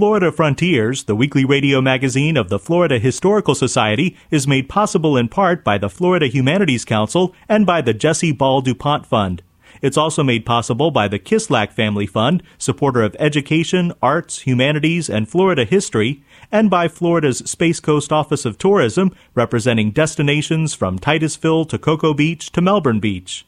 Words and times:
Florida 0.00 0.32
Frontiers, 0.32 1.04
the 1.04 1.14
weekly 1.14 1.44
radio 1.44 1.82
magazine 1.82 2.38
of 2.38 2.48
the 2.48 2.58
Florida 2.58 2.98
Historical 2.98 3.54
Society, 3.54 4.16
is 4.30 4.46
made 4.46 4.66
possible 4.66 5.14
in 5.14 5.28
part 5.28 5.62
by 5.62 5.76
the 5.76 5.90
Florida 5.90 6.26
Humanities 6.26 6.86
Council 6.86 7.34
and 7.50 7.66
by 7.66 7.82
the 7.82 7.92
Jesse 7.92 8.32
Ball 8.32 8.62
DuPont 8.62 9.04
Fund. 9.04 9.42
It's 9.82 9.98
also 9.98 10.22
made 10.22 10.46
possible 10.46 10.90
by 10.90 11.06
the 11.06 11.18
Kislak 11.18 11.70
Family 11.70 12.06
Fund, 12.06 12.42
supporter 12.56 13.02
of 13.02 13.14
education, 13.18 13.92
arts, 14.00 14.38
humanities, 14.38 15.10
and 15.10 15.28
Florida 15.28 15.66
history, 15.66 16.24
and 16.50 16.70
by 16.70 16.88
Florida's 16.88 17.40
Space 17.40 17.78
Coast 17.78 18.10
Office 18.10 18.46
of 18.46 18.56
Tourism, 18.56 19.14
representing 19.34 19.90
destinations 19.90 20.72
from 20.72 20.98
Titusville 20.98 21.66
to 21.66 21.78
Cocoa 21.78 22.14
Beach 22.14 22.50
to 22.52 22.62
Melbourne 22.62 23.00
Beach. 23.00 23.44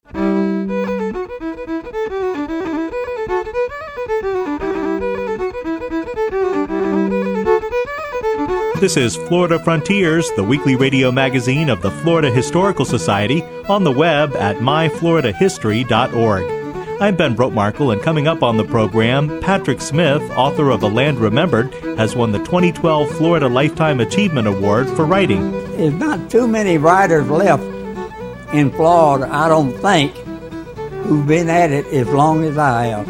This 8.83 8.97
is 8.97 9.15
Florida 9.15 9.61
Frontiers, 9.61 10.29
the 10.33 10.43
weekly 10.43 10.75
radio 10.75 11.13
magazine 11.13 11.69
of 11.69 11.83
the 11.83 11.93
Florida 11.93 12.33
Historical 12.33 12.85
Society, 12.85 13.41
on 13.69 13.85
the 13.85 13.93
web 13.93 14.35
at 14.35 14.57
myfloridahistory.org. 14.57 17.01
I'm 17.01 17.15
Ben 17.15 17.37
Brotemarkle, 17.37 17.93
and 17.93 18.03
coming 18.03 18.27
up 18.27 18.43
on 18.43 18.57
the 18.57 18.65
program, 18.65 19.41
Patrick 19.41 19.81
Smith, 19.81 20.21
author 20.33 20.71
of 20.71 20.83
A 20.83 20.89
Land 20.89 21.21
Remembered, 21.21 21.73
has 21.97 22.17
won 22.17 22.33
the 22.33 22.41
2012 22.41 23.09
Florida 23.13 23.49
Lifetime 23.49 24.01
Achievement 24.01 24.49
Award 24.49 24.89
for 24.89 25.05
writing. 25.05 25.53
There's 25.77 25.95
not 25.95 26.29
too 26.29 26.49
many 26.49 26.77
writers 26.77 27.31
left 27.31 27.63
in 28.53 28.73
Florida, 28.73 29.33
I 29.33 29.49
don't 29.49 29.75
think, 29.75 30.13
who've 31.05 31.25
been 31.25 31.49
at 31.49 31.71
it 31.71 31.87
as 31.87 32.09
long 32.09 32.43
as 32.43 32.59
I 32.59 32.87
have. 32.87 33.07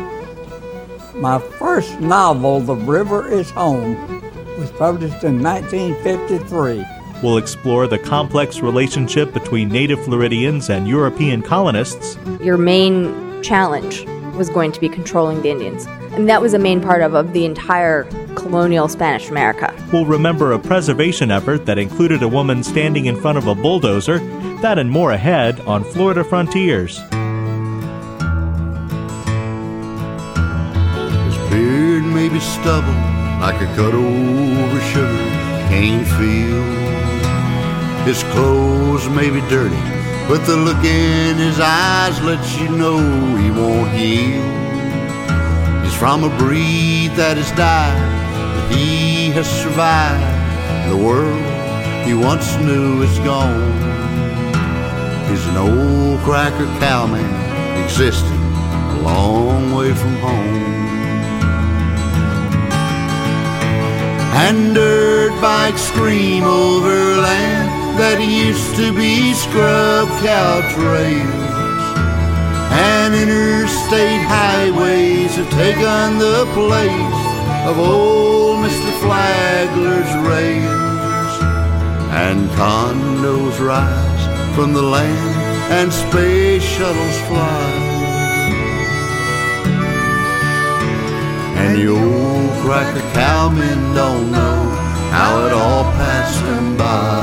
My 1.16 1.38
first 1.38 1.98
novel, 1.98 2.60
The 2.60 2.76
River 2.76 3.26
is 3.26 3.48
Home, 3.52 4.21
was 4.58 4.70
published 4.72 5.24
in 5.24 5.42
1953. 5.42 6.84
We'll 7.22 7.36
explore 7.36 7.86
the 7.86 7.98
complex 7.98 8.60
relationship 8.60 9.32
between 9.32 9.68
native 9.68 10.04
Floridians 10.04 10.68
and 10.68 10.88
European 10.88 11.42
colonists. 11.42 12.18
Your 12.40 12.56
main 12.56 13.42
challenge 13.42 14.04
was 14.34 14.48
going 14.50 14.72
to 14.72 14.80
be 14.80 14.88
controlling 14.88 15.40
the 15.42 15.50
Indians. 15.50 15.86
And 16.14 16.28
that 16.28 16.42
was 16.42 16.52
a 16.52 16.58
main 16.58 16.80
part 16.80 17.00
of, 17.00 17.14
of 17.14 17.32
the 17.32 17.44
entire 17.44 18.04
colonial 18.34 18.88
Spanish 18.88 19.30
America. 19.30 19.72
We'll 19.92 20.04
remember 20.04 20.52
a 20.52 20.58
preservation 20.58 21.30
effort 21.30 21.64
that 21.66 21.78
included 21.78 22.22
a 22.22 22.28
woman 22.28 22.64
standing 22.64 23.06
in 23.06 23.20
front 23.20 23.38
of 23.38 23.46
a 23.46 23.54
bulldozer. 23.54 24.18
That 24.60 24.78
and 24.78 24.90
more 24.90 25.12
ahead 25.12 25.60
on 25.60 25.84
Florida 25.84 26.24
Frontiers. 26.24 26.98
His 26.98 27.10
beard 31.50 32.04
may 32.04 32.28
be 32.28 32.40
stubble 32.40 33.11
like 33.42 33.60
a 33.60 33.66
cut 33.74 33.92
over 33.92 34.80
sugar 34.92 35.26
cane 35.68 36.04
field. 36.04 38.06
His 38.06 38.22
clothes 38.34 39.08
may 39.08 39.30
be 39.30 39.40
dirty, 39.48 39.82
but 40.28 40.46
the 40.46 40.56
look 40.56 40.84
in 40.84 41.36
his 41.38 41.58
eyes 41.58 42.22
lets 42.22 42.56
you 42.60 42.68
know 42.68 42.98
he 43.36 43.50
won't 43.50 43.92
yield. 43.98 44.46
He's 45.84 45.96
from 45.96 46.22
a 46.22 46.30
breed 46.38 47.10
that 47.16 47.36
has 47.36 47.50
died, 47.58 47.98
but 48.54 48.76
he 48.76 49.32
has 49.32 49.48
survived. 49.62 50.88
The 50.88 50.96
world 50.96 51.42
he 52.06 52.14
once 52.14 52.46
knew 52.58 53.02
is 53.02 53.18
gone. 53.30 53.72
He's 55.28 55.44
an 55.48 55.56
old 55.56 56.20
cracker 56.20 56.66
cowman 56.78 57.26
existing 57.82 58.42
a 58.94 59.00
long 59.02 59.74
way 59.74 59.92
from 59.92 60.14
home. 60.18 60.81
And 64.32 64.74
dirt 64.74 65.38
bikes 65.40 65.82
scream 65.82 66.44
over 66.44 67.20
land 67.20 67.98
that 68.00 68.18
used 68.20 68.74
to 68.76 68.92
be 68.92 69.34
scrub 69.34 70.08
cow 70.24 70.60
trails. 70.72 71.52
And 72.72 73.14
interstate 73.14 74.24
highways 74.24 75.36
have 75.36 75.50
taken 75.50 76.18
the 76.18 76.48
place 76.56 77.22
of 77.68 77.78
old 77.78 78.64
Mr. 78.64 78.90
Flagler's 79.02 80.12
rails. 80.26 81.34
And 82.24 82.48
condos 82.50 83.60
rise 83.60 84.54
from 84.54 84.72
the 84.72 84.82
land 84.82 85.36
and 85.70 85.92
space 85.92 86.62
shuttles 86.62 87.18
fly. 87.28 87.91
And 91.62 91.76
the 91.76 91.86
old 91.86 92.50
cracker 92.64 93.00
cowmen 93.14 93.94
don't 93.94 94.32
know 94.32 94.64
how 95.10 95.46
it 95.46 95.52
all 95.52 95.84
passed 95.92 96.42
them 96.44 96.76
by. 96.76 97.22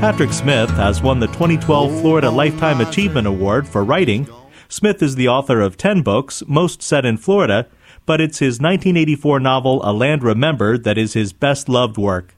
Patrick 0.00 0.32
Smith 0.32 0.70
has 0.70 1.02
won 1.02 1.20
the 1.20 1.26
2012 1.26 2.00
Florida 2.00 2.30
Lifetime 2.30 2.80
Achievement 2.80 3.26
Award 3.26 3.68
for 3.68 3.84
writing. 3.84 4.26
Smith 4.66 5.02
is 5.02 5.14
the 5.16 5.28
author 5.28 5.60
of 5.60 5.76
10 5.76 6.00
books, 6.00 6.42
most 6.46 6.80
set 6.80 7.04
in 7.04 7.18
Florida, 7.18 7.66
but 8.06 8.18
it's 8.18 8.38
his 8.38 8.60
1984 8.60 9.38
novel 9.38 9.82
A 9.84 9.92
Land 9.92 10.22
Remembered 10.22 10.84
that 10.84 10.96
is 10.96 11.12
his 11.12 11.34
best 11.34 11.68
loved 11.68 11.98
work. 11.98 12.34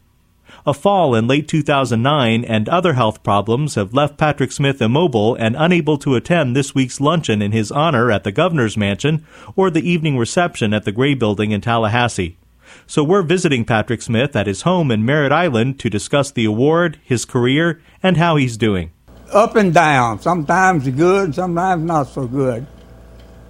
A 0.65 0.73
fall 0.73 1.17
in 1.17 1.27
late 1.27 1.49
2009 1.49 2.45
and 2.45 2.69
other 2.69 2.93
health 2.93 3.25
problems 3.25 3.75
have 3.75 3.93
left 3.93 4.17
Patrick 4.17 4.53
Smith 4.53 4.81
immobile 4.81 5.34
and 5.34 5.56
unable 5.59 5.99
to 5.99 6.15
attend 6.15 6.55
this 6.55 6.73
week's 6.73 7.00
luncheon 7.00 7.43
in 7.43 7.50
his 7.50 7.73
honor 7.73 8.12
at 8.12 8.23
the 8.23 8.31
governor's 8.31 8.77
mansion 8.77 9.27
or 9.56 9.71
the 9.71 9.89
evening 9.89 10.17
reception 10.17 10.72
at 10.72 10.84
the 10.84 10.93
Gray 10.93 11.15
Building 11.15 11.51
in 11.51 11.61
Tallahassee. 11.61 12.37
So 12.87 13.03
we're 13.03 13.22
visiting 13.22 13.65
Patrick 13.65 14.03
Smith 14.03 14.37
at 14.37 14.47
his 14.47 14.62
home 14.62 14.93
in 14.93 15.05
Merritt 15.05 15.33
Island 15.33 15.81
to 15.81 15.91
discuss 15.91 16.31
the 16.31 16.45
award, 16.45 17.01
his 17.03 17.25
career, 17.25 17.83
and 18.01 18.17
how 18.17 18.37
he's 18.37 18.56
doing. 18.56 18.93
Up 19.33 19.56
and 19.56 19.75
down. 19.75 20.21
Sometimes 20.21 20.89
good, 20.91 21.34
sometimes 21.34 21.83
not 21.83 22.05
so 22.05 22.28
good. 22.28 22.69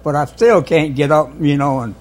But 0.03 0.15
I 0.15 0.25
still 0.25 0.63
can't 0.63 0.95
get 0.95 1.11
up, 1.11 1.29
you 1.39 1.57
know, 1.57 1.81
and 1.81 1.93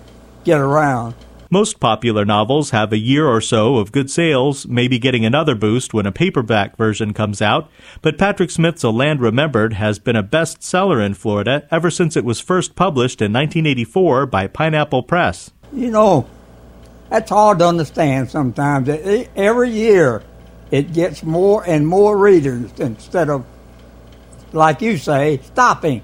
get 0.45 0.59
around. 0.59 1.15
Most 1.53 1.81
popular 1.81 2.25
novels 2.25 2.71
have 2.71 2.95
a 2.95 2.99
year 2.99 3.29
or 3.29 3.43
so 3.43 3.77
of 3.77 3.93
good 3.93 4.11
sales, 4.11 4.67
maybe 4.67 4.99
getting 4.99 5.27
another 5.27 5.55
boost 5.55 5.93
when 5.93 6.07
a 6.07 6.11
paperback 6.11 6.79
version 6.79 7.13
comes 7.13 7.43
out, 7.43 7.71
but 8.01 8.17
Patrick 8.17 8.51
Smith's 8.51 8.83
A 8.85 8.89
Land 8.89 9.21
Remembered 9.21 9.75
has 9.75 9.99
been 9.99 10.17
a 10.17 10.23
bestseller 10.23 11.05
in 11.05 11.13
Florida 11.13 11.69
ever 11.71 11.91
since 11.91 12.17
it 12.17 12.25
was 12.25 12.41
first 12.41 12.75
published 12.75 13.21
in 13.21 13.35
1984 13.35 14.25
by 14.25 14.47
Pineapple 14.47 15.03
Press. 15.03 15.51
You 15.75 15.91
know, 15.91 16.27
that's 17.11 17.29
hard 17.29 17.59
to 17.59 17.67
understand 17.67 18.31
sometimes. 18.31 18.89
Every 18.89 19.69
year 19.69 20.23
it 20.71 20.95
gets 20.95 21.23
more 21.23 21.63
and 21.69 21.87
more 21.87 22.17
readers 22.17 22.73
instead 22.79 23.29
of, 23.29 23.45
like 24.55 24.81
you 24.81 24.97
say, 24.97 25.39
stopping 25.45 26.01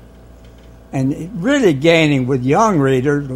and 0.93 1.43
really 1.43 1.73
gaining 1.73 2.27
with 2.27 2.45
young 2.45 2.79
readers 2.79 3.31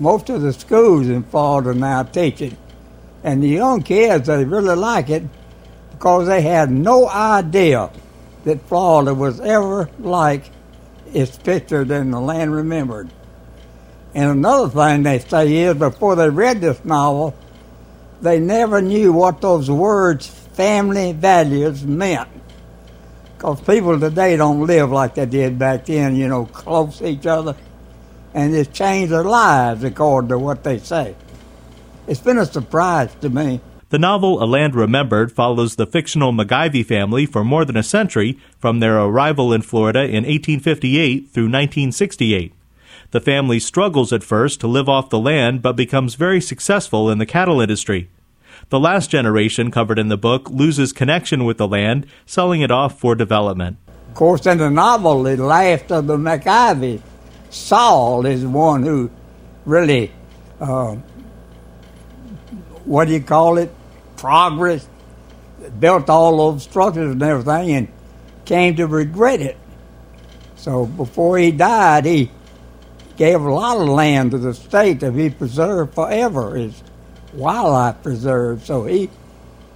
most 0.00 0.30
of 0.30 0.40
the 0.40 0.52
schools 0.52 1.08
in 1.08 1.22
Florida 1.24 1.78
now 1.78 2.02
teach 2.02 2.40
it. 2.40 2.56
And 3.22 3.42
the 3.42 3.48
young 3.48 3.82
kids, 3.82 4.28
they 4.28 4.44
really 4.46 4.74
like 4.74 5.10
it 5.10 5.22
because 5.92 6.26
they 6.26 6.40
had 6.40 6.70
no 6.70 7.06
idea 7.06 7.90
that 8.44 8.66
Florida 8.66 9.12
was 9.12 9.40
ever 9.40 9.90
like 9.98 10.50
it's 11.12 11.36
pictured 11.36 11.90
in 11.90 12.10
the 12.12 12.20
land 12.20 12.54
remembered. 12.54 13.10
And 14.14 14.30
another 14.30 14.70
thing 14.70 15.02
they 15.02 15.18
say 15.18 15.54
is 15.54 15.74
before 15.74 16.16
they 16.16 16.30
read 16.30 16.62
this 16.62 16.82
novel, 16.82 17.36
they 18.22 18.40
never 18.40 18.80
knew 18.80 19.12
what 19.12 19.42
those 19.42 19.70
words 19.70 20.26
family 20.26 21.12
values 21.12 21.84
meant. 21.84 22.28
Because 23.36 23.60
people 23.60 24.00
today 24.00 24.36
don't 24.38 24.66
live 24.66 24.90
like 24.90 25.14
they 25.14 25.26
did 25.26 25.58
back 25.58 25.84
then, 25.84 26.16
you 26.16 26.28
know, 26.28 26.46
close 26.46 26.98
to 26.98 27.06
each 27.06 27.26
other 27.26 27.54
and 28.34 28.54
it's 28.54 28.76
changed 28.76 29.12
their 29.12 29.24
lives 29.24 29.84
according 29.84 30.28
to 30.28 30.38
what 30.38 30.64
they 30.64 30.78
say. 30.78 31.14
It's 32.06 32.20
been 32.20 32.38
a 32.38 32.46
surprise 32.46 33.14
to 33.20 33.30
me. 33.30 33.60
The 33.90 33.98
novel 33.98 34.42
A 34.42 34.46
Land 34.46 34.76
Remembered 34.76 35.32
follows 35.32 35.74
the 35.74 35.86
fictional 35.86 36.32
MacIvey 36.32 36.86
family 36.86 37.26
for 37.26 37.42
more 37.42 37.64
than 37.64 37.76
a 37.76 37.82
century 37.82 38.38
from 38.58 38.78
their 38.78 38.98
arrival 39.00 39.52
in 39.52 39.62
Florida 39.62 40.04
in 40.04 40.24
1858 40.24 41.28
through 41.28 41.44
1968. 41.44 42.54
The 43.10 43.20
family 43.20 43.58
struggles 43.58 44.12
at 44.12 44.22
first 44.22 44.60
to 44.60 44.68
live 44.68 44.88
off 44.88 45.10
the 45.10 45.18
land 45.18 45.62
but 45.62 45.74
becomes 45.74 46.14
very 46.14 46.40
successful 46.40 47.10
in 47.10 47.18
the 47.18 47.26
cattle 47.26 47.60
industry. 47.60 48.08
The 48.68 48.78
last 48.78 49.10
generation 49.10 49.72
covered 49.72 49.98
in 49.98 50.06
the 50.06 50.16
book 50.16 50.48
loses 50.48 50.92
connection 50.92 51.44
with 51.44 51.58
the 51.58 51.66
land, 51.66 52.06
selling 52.26 52.60
it 52.60 52.70
off 52.70 53.00
for 53.00 53.16
development. 53.16 53.78
Of 54.08 54.14
course, 54.14 54.46
in 54.46 54.58
the 54.58 54.70
novel, 54.70 55.24
the 55.24 55.36
last 55.36 55.90
of 55.90 56.06
the 56.06 56.16
MacIvey 56.16 57.02
Sol 57.50 58.24
is 58.26 58.42
the 58.42 58.48
one 58.48 58.82
who 58.82 59.10
really, 59.64 60.12
uh, 60.60 60.94
what 62.84 63.06
do 63.06 63.12
you 63.12 63.20
call 63.20 63.58
it, 63.58 63.72
progress, 64.16 64.88
built 65.78 66.08
all 66.08 66.52
those 66.52 66.62
structures 66.62 67.12
and 67.12 67.22
everything, 67.22 67.70
and 67.72 67.88
came 68.44 68.76
to 68.76 68.86
regret 68.86 69.40
it. 69.40 69.58
So 70.56 70.86
before 70.86 71.38
he 71.38 71.50
died, 71.50 72.04
he 72.04 72.30
gave 73.16 73.40
a 73.40 73.52
lot 73.52 73.76
of 73.78 73.88
land 73.88 74.30
to 74.30 74.38
the 74.38 74.54
state 74.54 75.00
to 75.00 75.10
be 75.10 75.30
preserved 75.30 75.94
forever 75.94 76.56
as 76.56 76.82
wildlife 77.32 78.02
preserve. 78.02 78.64
So 78.64 78.84
he 78.86 79.10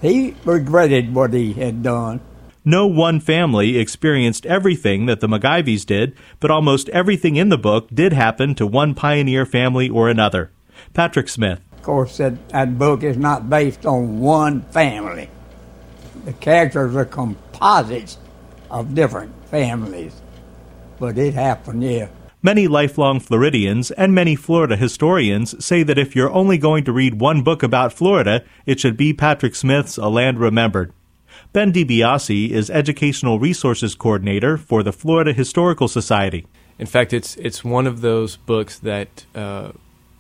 he 0.01 0.37
regretted 0.45 1.15
what 1.15 1.33
he 1.33 1.53
had 1.55 1.83
done. 1.83 2.21
No 2.67 2.87
one 2.87 3.21
family 3.21 3.77
experienced 3.77 4.47
everything 4.47 5.05
that 5.05 5.21
the 5.21 5.27
MacIveys 5.27 5.85
did, 5.85 6.17
but 6.41 6.51
almost 6.51 6.89
everything 6.89 7.37
in 7.37 7.51
the 7.51 7.59
book 7.59 7.89
did 7.93 8.15
happen 8.15 8.55
to 8.55 8.67
one 8.67 8.95
pioneer 8.95 9.45
family 9.45 9.91
or 9.91 10.09
another. 10.09 10.51
Patrick 10.95 11.29
Smith. 11.29 11.61
Of 11.73 11.83
course, 11.83 12.17
that, 12.17 12.49
that 12.49 12.79
book 12.79 13.03
is 13.03 13.19
not 13.19 13.51
based 13.51 13.85
on 13.85 14.19
one 14.19 14.63
family. 14.63 15.29
The 16.25 16.33
characters 16.33 16.97
are 16.97 17.05
composites 17.05 18.17
of 18.71 18.95
different 18.95 19.35
families. 19.51 20.23
But 20.99 21.19
it 21.19 21.35
happened, 21.35 21.83
yeah. 21.83 22.09
Many 22.43 22.67
lifelong 22.67 23.21
Floridians 23.21 23.91
and 23.91 24.15
many 24.15 24.37
Florida 24.37 24.77
historians 24.77 25.63
say 25.63 25.83
that 25.83 25.99
if 25.99 26.17
you're 26.17 26.33
only 26.33 26.57
going 26.57 26.85
to 26.85 26.93
read 26.93 27.21
one 27.21 27.43
book 27.43 27.63
about 27.63 27.93
Florida, 27.93 28.43
it 28.65 28.81
should 28.81 28.97
be 28.97 29.13
Patrick 29.13 29.55
Smith's 29.55 29.99
A 29.99 30.09
Land 30.09 30.39
Remembered. 30.39 30.95
Ben 31.55 31.73
DiBiase 31.73 32.51
is 32.51 32.69
Educational 32.69 33.39
Resources 33.39 33.95
Coordinator 33.95 34.57
for 34.57 34.83
the 34.83 34.93
Florida 34.93 35.33
Historical 35.33 35.87
Society. 35.87 36.49
In 36.81 36.87
fact, 36.87 37.13
it's 37.13 37.37
it's 37.37 37.63
one 37.63 37.87
of 37.87 38.01
those 38.01 38.37
books 38.39 38.81
that 38.81 39.25
uh, 39.37 39.71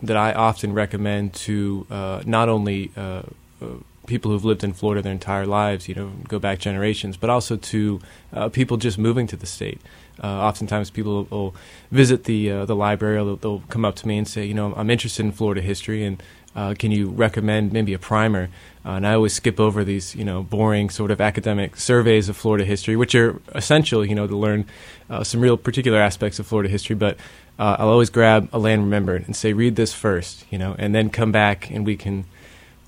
that 0.01 0.17
I 0.17 0.33
often 0.33 0.73
recommend 0.73 1.35
to 1.47 1.89
uh, 1.91 2.23
not 2.25 2.49
only 2.49 2.93
uh, 2.97 3.23
uh 3.61 3.67
people 4.07 4.31
who've 4.31 4.45
lived 4.45 4.63
in 4.63 4.73
Florida 4.73 5.03
their 5.03 5.13
entire 5.13 5.47
lives, 5.47 5.89
you 5.89 5.95
know, 5.97 6.13
go 6.29 6.39
back 6.39 6.61
generations, 6.61 7.17
but 7.17 7.31
also 7.31 7.57
to 7.57 8.01
uh, 8.33 8.49
people 8.49 8.77
just 8.77 8.99
moving 8.99 9.27
to 9.27 9.37
the 9.37 9.47
state. 9.47 9.81
Uh, 10.23 10.29
oftentimes, 10.29 10.89
people 10.91 11.27
will 11.31 11.55
visit 11.91 12.25
the 12.25 12.49
uh, 12.49 12.65
the 12.65 12.77
library. 12.77 13.17
They'll, 13.17 13.37
they'll, 13.37 13.63
come 13.71 13.85
up 13.85 13.97
to 13.97 14.07
me 14.07 14.19
and 14.19 14.29
say, 14.29 14.45
you 14.45 14.55
know, 14.55 14.73
I'm 14.77 14.89
interested 14.89 15.27
in 15.27 15.33
Florida 15.33 15.63
history, 15.63 16.05
and 16.05 16.23
uh, 16.55 16.75
can 16.79 16.93
you 16.93 17.09
recommend 17.09 17.73
maybe 17.73 17.93
a 17.93 17.99
primer? 17.99 18.51
Uh, 18.85 18.91
and 18.93 19.07
I 19.07 19.15
always 19.15 19.33
skip 19.33 19.59
over 19.59 19.83
these, 19.83 20.15
you 20.15 20.25
know, 20.25 20.43
boring 20.43 20.91
sort 20.91 21.11
of 21.11 21.21
academic 21.21 21.77
surveys 21.77 22.29
of 22.29 22.37
Florida 22.37 22.67
history, 22.67 22.97
which 22.97 23.15
are 23.15 23.41
essential, 23.55 24.05
you 24.05 24.15
know, 24.15 24.27
to 24.27 24.37
learn 24.37 24.67
uh, 25.09 25.25
some 25.25 25.41
real 25.41 25.57
particular 25.57 25.99
aspects 25.99 26.39
of 26.39 26.47
Florida 26.47 26.69
history. 26.69 26.95
But 26.95 27.17
uh, 27.59 27.77
I'll 27.79 27.89
always 27.89 28.11
grab 28.11 28.49
a 28.53 28.59
land 28.59 28.83
remembered 28.83 29.25
and 29.25 29.35
say, 29.35 29.55
read 29.55 29.77
this 29.77 29.95
first, 29.95 30.45
you 30.51 30.59
know, 30.59 30.77
and 30.79 30.95
then 30.95 31.09
come 31.09 31.33
back 31.33 31.71
and 31.71 31.87
we 31.87 31.97
can 31.97 32.27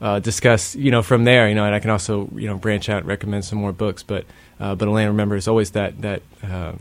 uh, 0.03 0.19
discuss, 0.19 0.77
you 0.77 0.91
know, 0.91 1.03
from 1.03 1.25
there, 1.25 1.49
you 1.49 1.55
know, 1.55 1.65
and 1.65 1.75
I 1.75 1.81
can 1.81 1.91
also, 1.91 2.29
you 2.35 2.47
know, 2.47 2.59
branch 2.59 2.91
out 2.91 2.99
and 2.99 3.07
recommend 3.07 3.47
some 3.47 3.59
more 3.59 3.73
books. 3.73 4.03
But 4.03 4.27
uh, 4.61 4.75
but 4.75 4.89
a 4.89 4.91
land 4.91 5.09
remembered 5.09 5.37
is 5.37 5.49
always 5.49 5.71
that 5.71 6.03
that 6.03 6.23
uh, 6.43 6.73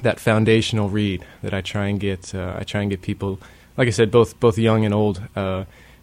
that 0.00 0.18
foundational 0.18 0.88
read 0.88 1.26
that 1.42 1.52
I 1.52 1.60
try 1.60 1.88
and 1.88 2.00
get. 2.00 2.34
I 2.34 2.64
try 2.64 2.80
and 2.80 2.90
get 2.90 3.02
people, 3.02 3.38
like 3.76 3.88
I 3.88 3.90
said, 3.90 4.10
both 4.10 4.40
both 4.40 4.56
young 4.56 4.86
and 4.86 4.94
old 4.94 5.20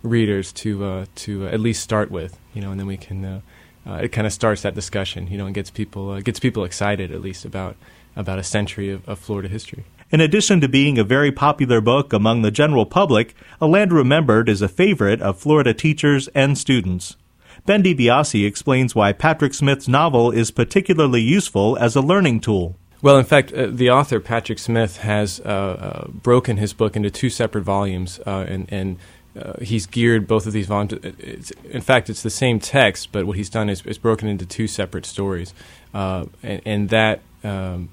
readers 0.03 0.51
to 0.53 0.85
uh, 0.85 1.05
to 1.15 1.47
at 1.47 1.59
least 1.59 1.81
start 1.81 2.11
with, 2.11 2.37
you 2.53 2.61
know, 2.61 2.71
and 2.71 2.79
then 2.79 2.87
we 2.87 2.97
can. 2.97 3.41
it 3.85 4.09
kind 4.09 4.27
of 4.27 4.33
starts 4.33 4.61
that 4.61 4.75
discussion, 4.75 5.27
you 5.27 5.37
know, 5.37 5.45
and 5.45 5.55
gets 5.55 5.71
people 5.71 6.19
gets 6.21 6.39
people 6.39 6.63
excited 6.63 7.11
at 7.11 7.21
least 7.21 7.45
about 7.45 7.75
about 8.15 8.39
a 8.39 8.43
century 8.43 8.91
of, 8.91 9.07
of 9.07 9.19
Florida 9.19 9.47
history. 9.47 9.83
In 10.11 10.21
addition 10.21 10.61
to 10.61 10.67
being 10.67 10.99
a 10.99 11.03
very 11.03 11.31
popular 11.31 11.81
book 11.81 12.13
among 12.13 12.43
the 12.43 12.51
general 12.51 12.85
public, 12.85 13.33
A 13.59 13.65
Land 13.65 13.91
Remembered 13.91 14.47
is 14.47 14.61
a 14.61 14.67
favorite 14.67 15.21
of 15.23 15.39
Florida 15.39 15.73
teachers 15.73 16.27
and 16.35 16.55
students. 16.55 17.15
Ben 17.65 17.81
DiBiase 17.81 18.45
explains 18.45 18.93
why 18.93 19.11
Patrick 19.11 19.55
Smith's 19.55 19.87
novel 19.87 20.29
is 20.29 20.51
particularly 20.51 21.21
useful 21.21 21.77
as 21.77 21.95
a 21.95 22.01
learning 22.01 22.41
tool. 22.41 22.75
Well, 23.01 23.17
in 23.17 23.25
fact, 23.25 23.51
uh, 23.53 23.67
the 23.71 23.89
author 23.89 24.19
Patrick 24.19 24.59
Smith 24.59 24.97
has 24.97 25.39
uh, 25.39 25.43
uh, 25.45 26.07
broken 26.09 26.57
his 26.57 26.73
book 26.73 26.95
into 26.95 27.09
two 27.09 27.31
separate 27.31 27.63
volumes, 27.63 28.19
uh, 28.25 28.45
and, 28.47 28.67
and 28.71 28.99
uh, 29.39 29.53
he's 29.61 29.85
geared 29.85 30.27
both 30.27 30.45
of 30.45 30.53
these 30.53 30.67
volumes. 30.67 30.93
It's, 31.03 31.51
in 31.69 31.81
fact, 31.81 32.09
it's 32.09 32.21
the 32.21 32.29
same 32.29 32.59
text, 32.59 33.11
but 33.11 33.25
what 33.25 33.37
he's 33.37 33.49
done 33.49 33.69
is, 33.69 33.83
is 33.85 33.97
broken 33.97 34.27
into 34.27 34.45
two 34.45 34.67
separate 34.67 35.05
stories, 35.05 35.53
uh, 35.93 36.25
and, 36.43 36.61
and, 36.65 36.89
that 36.89 37.21
um, 37.43 37.89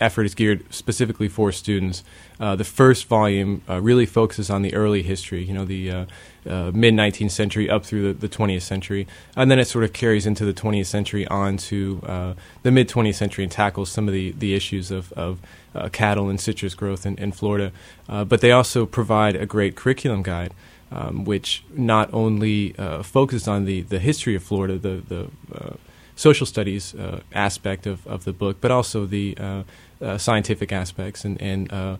effort 0.00 0.24
is 0.24 0.34
geared 0.34 0.64
specifically 0.72 1.28
for 1.28 1.52
students. 1.52 2.04
Uh, 2.40 2.56
the 2.56 2.64
first 2.64 3.06
volume 3.06 3.62
uh, 3.68 3.80
really 3.80 4.06
focuses 4.06 4.48
on 4.48 4.62
the 4.62 4.72
early 4.74 5.02
history, 5.02 5.42
you 5.42 5.52
know, 5.52 5.64
the 5.64 5.90
uh, 5.90 6.06
uh 6.46 6.70
mid 6.72 6.94
19th 6.94 7.32
century 7.32 7.68
up 7.68 7.84
through 7.84 8.12
the, 8.12 8.26
the, 8.26 8.28
20th 8.28 8.62
century, 8.62 9.06
and 9.36 9.50
then 9.50 9.58
it 9.58 9.66
sort 9.66 9.84
of 9.84 9.92
carries 9.92 10.24
into 10.24 10.44
the 10.44 10.54
20th 10.54 10.86
century 10.86 11.26
on 11.28 11.56
to 11.56 12.00
uh, 12.06 12.34
the 12.62 12.70
mid 12.70 12.88
20th 12.88 13.16
century 13.16 13.44
and 13.44 13.52
tackles 13.52 13.90
some 13.90 14.08
of 14.08 14.14
the, 14.14 14.30
the 14.32 14.54
issues 14.54 14.90
of, 14.90 15.12
of 15.12 15.40
uh, 15.74 15.88
cattle 15.90 16.28
and 16.28 16.40
citrus 16.40 16.74
growth 16.74 17.04
in, 17.04 17.16
in 17.18 17.32
Florida. 17.32 17.72
but 18.06 18.40
they 18.40 18.52
also 18.52 18.86
provide 18.86 19.36
a 19.36 19.44
great 19.44 19.74
curriculum 19.76 20.22
guide. 20.22 20.54
Um, 20.90 21.26
which 21.26 21.64
not 21.70 22.08
only 22.14 22.72
focuses 23.02 23.46
on 23.46 23.66
the, 23.66 23.82
the 23.82 23.98
history 23.98 24.34
of 24.34 24.42
Florida, 24.42 24.78
the, 24.78 25.02
the 25.06 25.28
social 26.18 26.46
studies 26.46 26.94
uh, 26.96 27.20
aspect 27.32 27.86
of, 27.86 28.06
of 28.06 28.24
the 28.24 28.32
book, 28.32 28.58
but 28.60 28.70
also 28.70 29.06
the 29.06 29.36
uh, 29.38 29.62
uh, 30.02 30.18
scientific 30.18 30.72
aspects, 30.72 31.24
and, 31.24 31.40
and 31.40 31.72
uh, 31.72 31.96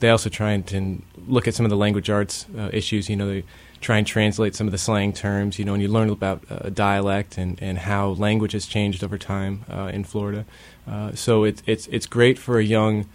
they 0.00 0.10
also 0.10 0.28
try 0.28 0.52
and, 0.52 1.02
look 1.26 1.48
at 1.48 1.54
some 1.54 1.64
of 1.64 1.70
the 1.70 1.76
language 1.76 2.10
arts 2.10 2.46
uh, 2.58 2.68
issues. 2.72 3.08
You 3.08 3.16
know, 3.16 3.28
they 3.28 3.44
try 3.80 3.96
and 3.96 4.06
translate 4.06 4.54
some 4.54 4.66
of 4.66 4.72
the 4.72 4.78
slang 4.78 5.12
terms. 5.12 5.58
You 5.58 5.64
know, 5.64 5.74
and 5.74 5.82
you 5.82 5.88
learn 5.88 6.10
about 6.10 6.44
uh, 6.50 6.68
dialect 6.70 7.38
and, 7.38 7.60
and 7.62 7.78
how 7.78 8.10
language 8.10 8.52
has 8.52 8.66
changed 8.66 9.02
over 9.02 9.16
time 9.16 9.64
in 9.92 10.04
Florida. 10.04 10.44
so 11.14 11.44
it's 11.44 11.62
it's 11.66 11.86
it's 11.86 12.06
great 12.06 12.38
for 12.38 12.58
a 12.58 12.64
young 12.64 13.06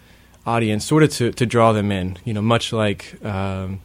audience, 0.45 0.85
sort 0.85 1.03
of 1.03 1.11
to, 1.11 1.31
to 1.33 1.45
draw 1.45 1.73
them 1.73 1.91
in. 1.91 2.17
You 2.25 2.33
know, 2.33 2.41
much 2.41 2.73
like. 2.73 3.23
Um, 3.23 3.81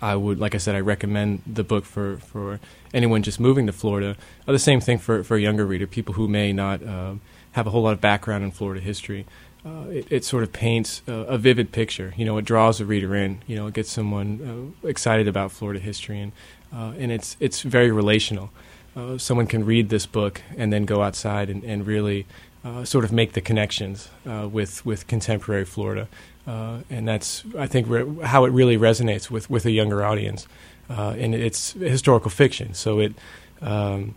I 0.00 0.16
would, 0.16 0.38
like 0.38 0.54
I 0.54 0.58
said, 0.58 0.74
I 0.74 0.80
recommend 0.80 1.42
the 1.46 1.64
book 1.64 1.84
for, 1.84 2.18
for 2.18 2.60
anyone 2.92 3.22
just 3.22 3.40
moving 3.40 3.66
to 3.66 3.72
Florida. 3.72 4.16
Uh, 4.46 4.52
the 4.52 4.58
same 4.58 4.80
thing 4.80 4.98
for, 4.98 5.22
for 5.24 5.36
a 5.36 5.40
younger 5.40 5.64
reader, 5.64 5.86
people 5.86 6.14
who 6.14 6.28
may 6.28 6.52
not 6.52 6.82
uh, 6.82 7.14
have 7.52 7.66
a 7.66 7.70
whole 7.70 7.82
lot 7.82 7.92
of 7.92 8.00
background 8.00 8.44
in 8.44 8.50
Florida 8.50 8.80
history. 8.80 9.26
Uh, 9.64 9.88
it, 9.88 10.06
it, 10.10 10.24
sort 10.24 10.44
of 10.44 10.52
paints 10.52 11.02
a 11.08 11.36
vivid 11.36 11.72
picture. 11.72 12.14
You 12.16 12.24
know, 12.24 12.38
it 12.38 12.44
draws 12.44 12.80
a 12.80 12.84
reader 12.84 13.16
in. 13.16 13.40
You 13.48 13.56
know, 13.56 13.66
it 13.66 13.74
gets 13.74 13.90
someone 13.90 14.74
uh, 14.84 14.88
excited 14.88 15.26
about 15.26 15.50
Florida 15.50 15.80
history, 15.80 16.20
and 16.20 16.30
uh, 16.72 16.92
and 16.96 17.10
it's 17.10 17.36
it's 17.40 17.62
very 17.62 17.90
relational. 17.90 18.50
Uh, 18.94 19.18
someone 19.18 19.46
can 19.46 19.64
read 19.64 19.88
this 19.88 20.06
book 20.06 20.40
and 20.56 20.72
then 20.72 20.84
go 20.84 21.02
outside 21.02 21.50
and, 21.50 21.64
and 21.64 21.86
really 21.86 22.26
sort 22.84 23.04
of 23.04 23.12
make 23.12 23.32
the 23.32 23.40
connections 23.40 24.08
with 24.24 24.84
with 24.84 25.06
contemporary 25.06 25.64
Florida. 25.64 26.08
Uh, 26.46 26.78
and 26.88 27.08
that's 27.08 27.44
I 27.58 27.66
think 27.66 27.88
re- 27.88 28.24
how 28.24 28.44
it 28.44 28.50
really 28.50 28.78
resonates 28.78 29.30
with 29.30 29.50
with 29.50 29.64
a 29.66 29.70
younger 29.70 30.04
audience. 30.04 30.46
Uh, 30.88 31.16
and 31.18 31.34
it's 31.34 31.72
historical 31.72 32.30
fiction, 32.30 32.74
so 32.74 33.00
it. 33.00 33.14
Um, 33.60 34.14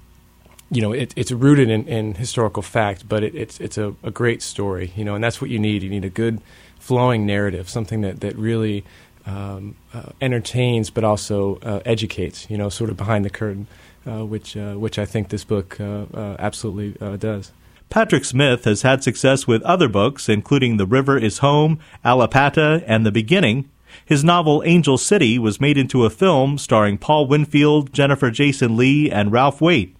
you 0.72 0.84
know, 0.84 0.92
it, 0.92 1.12
it's 1.16 1.32
rooted 1.32 1.68
in, 1.68 1.88
in, 1.88 2.14
historical 2.14 2.62
fact, 2.62 3.10
but 3.10 3.24
it, 3.24 3.34
it's 3.34 3.60
it's 3.60 3.76
a, 3.80 3.96
a, 4.04 4.12
great 4.12 4.44
story. 4.44 4.94
You 4.96 5.04
know, 5.04 5.16
and 5.16 5.24
that's 5.24 5.42
what 5.42 5.50
you 5.50 5.58
need. 5.58 5.82
You 5.82 5.90
need 5.90 6.06
a 6.06 6.12
good, 6.12 6.42
flowing 6.78 7.26
narrative, 7.26 7.68
something 7.68 8.02
that 8.02 8.20
that 8.20 8.36
really 8.36 8.84
um, 9.26 9.76
uh, 9.96 10.12
entertains, 10.22 10.92
but 10.92 11.04
also 11.04 11.56
uh, 11.64 11.80
educates. 11.86 12.48
You 12.52 12.58
know, 12.60 12.70
sort 12.70 12.92
of 12.92 12.98
behind 12.98 13.26
the 13.26 13.32
curtain, 13.32 13.66
uh, 14.06 14.24
which 14.24 14.56
uh, 14.56 14.76
which 14.76 15.00
I 15.00 15.06
think 15.06 15.30
this 15.30 15.44
book 15.44 15.80
absolutely 15.80 17.18
does. 17.18 17.52
Patrick 17.90 18.24
Smith 18.24 18.66
has 18.66 18.84
had 18.84 19.04
success 19.04 19.48
with 19.48 19.64
other 19.64 19.90
books, 19.90 20.30
including 20.30 20.78
The 20.78 20.86
River 20.86 21.18
is 21.18 21.40
Home, 21.40 21.80
Allapattah, 22.06 22.84
and 22.86 23.04
The 23.04 23.12
Beginning. 23.12 23.68
His 24.06 24.24
novel 24.24 24.62
Angel 24.64 24.96
City 24.96 25.40
was 25.40 25.60
made 25.60 25.76
into 25.76 26.06
a 26.06 26.12
film 26.12 26.60
starring 26.60 27.00
Paul 27.00 27.26
Winfield, 27.26 27.92
Jennifer 27.92 28.30
Jason 28.30 28.78
Leigh, 28.78 29.10
and 29.10 29.32
Ralph 29.32 29.60
Waite. 29.60 29.96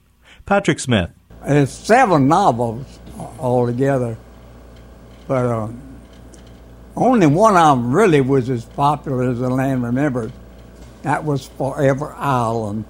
Patrick 0.46 0.80
Smith. 0.80 1.10
It's 1.44 1.72
seven 1.72 2.28
novels 2.28 3.00
altogether, 3.40 4.18
but 5.28 5.46
uh, 5.46 5.70
only 6.96 7.26
one 7.26 7.58
of 7.58 7.78
them 7.78 7.92
really 7.92 8.22
was 8.22 8.52
as 8.52 8.66
popular 8.66 9.32
as 9.32 9.40
The 9.40 9.50
Land 9.50 9.84
Remembered. 9.84 10.32
That 11.02 11.24
was 11.24 11.48
Forever 11.48 12.14
Island. 12.16 12.86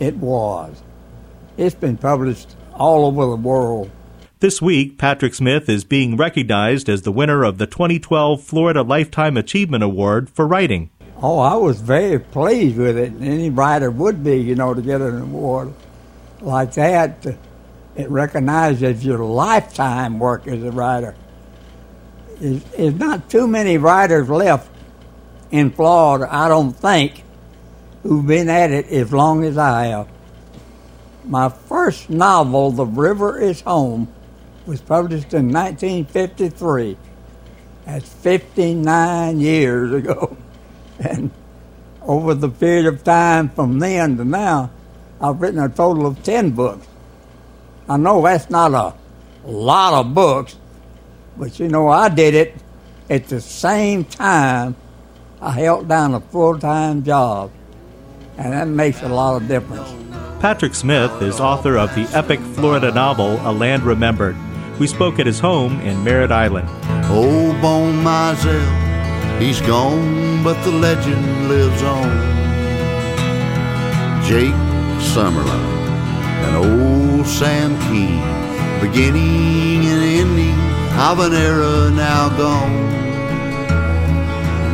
It 0.00 0.16
was. 0.16 0.82
It's 1.58 1.74
been 1.74 1.98
published 1.98 2.56
all 2.74 3.06
over 3.06 3.26
the 3.26 3.36
world. 3.36 3.90
This 4.40 4.60
week, 4.60 4.98
Patrick 4.98 5.34
Smith 5.34 5.68
is 5.68 5.84
being 5.84 6.16
recognized 6.16 6.88
as 6.88 7.02
the 7.02 7.12
winner 7.12 7.44
of 7.44 7.58
the 7.58 7.66
2012 7.66 8.42
Florida 8.42 8.82
Lifetime 8.82 9.36
Achievement 9.36 9.84
Award 9.84 10.28
for 10.28 10.46
writing. 10.48 10.90
Oh, 11.22 11.38
I 11.38 11.54
was 11.54 11.80
very 11.80 12.18
pleased 12.18 12.76
with 12.76 12.98
it. 12.98 13.12
Any 13.20 13.50
writer 13.50 13.90
would 13.90 14.24
be, 14.24 14.38
you 14.38 14.56
know, 14.56 14.74
to 14.74 14.82
get 14.82 15.00
an 15.00 15.22
award 15.22 15.72
like 16.40 16.72
that. 16.74 17.24
It 17.94 18.10
recognizes 18.10 19.04
your 19.04 19.18
lifetime 19.18 20.18
work 20.18 20.48
as 20.48 20.64
a 20.64 20.72
writer. 20.72 21.14
There's 22.40 22.94
not 22.94 23.30
too 23.30 23.46
many 23.46 23.78
writers 23.78 24.28
left 24.28 24.68
in 25.52 25.70
Florida, 25.70 26.26
I 26.28 26.48
don't 26.48 26.72
think, 26.72 27.22
who've 28.02 28.26
been 28.26 28.48
at 28.48 28.72
it 28.72 28.86
as 28.86 29.12
long 29.12 29.44
as 29.44 29.56
I 29.56 29.84
have. 29.86 30.08
My 31.24 31.48
first 31.48 32.10
novel, 32.10 32.70
The 32.70 32.86
River 32.86 33.40
is 33.40 33.60
Home, 33.62 34.08
was 34.66 34.80
published 34.80 35.34
in 35.34 35.52
1953. 35.52 36.96
That's 37.84 38.08
59 38.08 39.40
years 39.40 39.92
ago. 39.92 40.36
And 40.98 41.32
over 42.02 42.32
the 42.32 42.48
period 42.48 42.86
of 42.86 43.02
time 43.02 43.48
from 43.48 43.80
then 43.80 44.18
to 44.18 44.24
now, 44.24 44.70
I've 45.20 45.40
written 45.40 45.58
a 45.58 45.68
total 45.68 46.06
of 46.06 46.22
10 46.22 46.50
books. 46.50 46.86
I 47.88 47.96
know 47.96 48.22
that's 48.22 48.50
not 48.50 48.72
a 48.72 48.94
lot 49.44 49.94
of 49.94 50.14
books, 50.14 50.56
but 51.36 51.58
you 51.58 51.66
know, 51.66 51.88
I 51.88 52.08
did 52.08 52.34
it 52.34 52.54
at 53.10 53.26
the 53.26 53.40
same 53.40 54.04
time 54.04 54.76
I 55.40 55.50
held 55.50 55.88
down 55.88 56.14
a 56.14 56.20
full 56.20 56.56
time 56.58 57.02
job, 57.02 57.50
and 58.38 58.52
that 58.52 58.68
makes 58.68 59.02
a 59.02 59.08
lot 59.08 59.42
of 59.42 59.48
difference. 59.48 59.90
Patrick 60.42 60.74
Smith 60.74 61.22
is 61.22 61.38
author 61.38 61.78
of 61.78 61.94
the 61.94 62.02
epic 62.12 62.40
Florida 62.40 62.90
novel 62.90 63.38
A 63.48 63.52
Land 63.52 63.84
Remembered. 63.84 64.36
We 64.80 64.88
spoke 64.88 65.20
at 65.20 65.26
his 65.26 65.38
home 65.38 65.80
in 65.82 66.02
Merritt 66.02 66.32
Island. 66.32 66.68
Old 67.12 67.62
Bone 67.62 68.02
Mizell, 68.02 69.38
he's 69.40 69.60
gone, 69.60 70.42
but 70.42 70.60
the 70.64 70.72
legend 70.72 71.48
lives 71.48 71.80
on. 71.84 72.10
Jake 74.26 74.52
Summerlin 75.14 75.62
and 76.42 76.56
old 76.56 77.24
Sam 77.24 77.78
Keene, 77.82 78.80
beginning 78.80 79.86
and 79.86 80.02
ending 80.02 80.58
of 80.98 81.20
an 81.20 81.34
era 81.34 81.88
now 81.92 82.36
gone. 82.36 82.90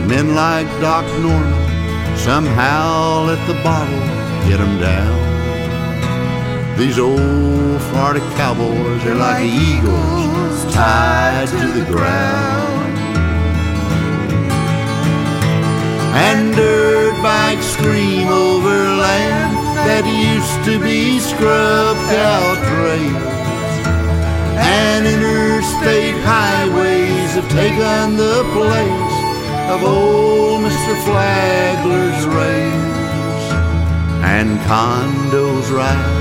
Men 0.08 0.34
like 0.34 0.66
Doc 0.80 1.04
Norman 1.20 2.16
somehow 2.16 3.24
let 3.26 3.46
the 3.46 3.62
bottle 3.62 4.00
get 4.48 4.60
'em 4.60 4.80
down. 4.80 5.37
These 6.78 7.00
old 7.00 7.82
Florida 7.90 8.20
cowboys 8.36 9.04
are 9.04 9.16
like 9.16 9.42
eagles 9.42 10.72
tied 10.72 11.48
to 11.48 11.66
the 11.76 11.84
ground. 11.90 12.98
And 16.14 16.54
dirt 16.54 17.20
bikes 17.20 17.66
scream 17.66 18.28
over 18.28 18.94
land 18.94 19.56
that 19.90 20.06
used 20.06 20.64
to 20.70 20.78
be 20.78 21.18
scrubbed 21.18 22.12
out 22.14 22.58
trails. 22.70 23.26
And 24.54 25.04
interstate 25.04 26.14
highways 26.22 27.34
have 27.34 27.48
taken 27.50 28.16
the 28.16 28.46
place 28.54 29.18
of 29.74 29.82
old 29.82 30.62
Mr. 30.62 30.94
Flagler's 31.02 32.24
rails. 32.38 33.44
And 34.22 34.60
condos 34.60 35.76
rise 35.76 36.17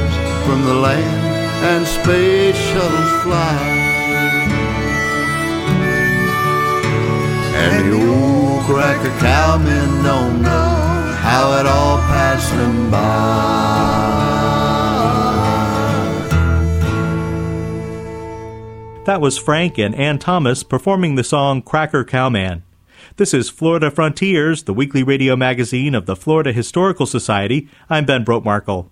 from 0.47 0.63
the 0.63 0.73
land 0.73 1.27
and 1.65 1.85
space 1.85 2.55
shuttles 2.55 3.23
fly. 3.23 3.59
And 7.53 7.91
the 7.91 7.97
old 8.07 8.63
cracker 8.63 9.19
cowmen 9.19 10.03
don't 10.05 10.41
know 10.41 11.15
how 11.19 11.59
it 11.59 11.65
all 11.65 11.97
passed 11.97 12.49
them 12.51 12.89
by. 12.89 14.07
That 19.03 19.19
was 19.19 19.37
Frank 19.37 19.77
and 19.77 19.93
Ann 19.95 20.17
Thomas 20.17 20.63
performing 20.63 21.15
the 21.15 21.25
song 21.25 21.61
Cracker 21.61 22.05
Cowman. 22.05 22.63
This 23.17 23.33
is 23.33 23.49
Florida 23.49 23.91
Frontiers, 23.91 24.63
the 24.63 24.73
weekly 24.73 25.03
radio 25.03 25.35
magazine 25.35 25.93
of 25.93 26.05
the 26.05 26.15
Florida 26.15 26.53
Historical 26.53 27.05
Society. 27.05 27.67
I'm 27.89 28.05
Ben 28.05 28.23
Brotemarkle. 28.23 28.89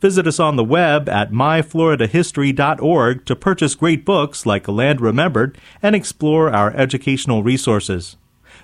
Visit 0.00 0.28
us 0.28 0.38
on 0.38 0.56
the 0.56 0.64
web 0.64 1.08
at 1.08 1.32
myfloridahistory.org 1.32 3.24
to 3.24 3.36
purchase 3.36 3.74
great 3.74 4.04
books 4.04 4.46
like 4.46 4.68
Land 4.68 5.00
Remembered 5.00 5.58
and 5.82 5.96
explore 5.96 6.50
our 6.50 6.70
educational 6.72 7.42
resources. 7.42 8.16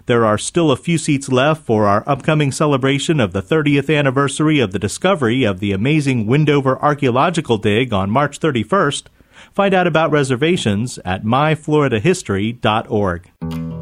There 0.06 0.24
are 0.24 0.38
still 0.38 0.70
a 0.70 0.76
few 0.76 0.96
seats 0.98 1.30
left 1.30 1.64
for 1.64 1.86
our 1.86 2.04
upcoming 2.06 2.52
celebration 2.52 3.18
of 3.18 3.32
the 3.32 3.42
30th 3.42 3.92
anniversary 3.92 4.60
of 4.60 4.70
the 4.72 4.78
discovery 4.78 5.42
of 5.44 5.58
the 5.60 5.72
amazing 5.72 6.26
Windover 6.26 6.78
archaeological 6.80 7.58
dig 7.58 7.92
on 7.92 8.10
March 8.10 8.38
31st. 8.38 9.06
Find 9.52 9.74
out 9.74 9.88
about 9.88 10.12
reservations 10.12 11.00
at 11.04 11.24
myfloridahistory.org. 11.24 13.73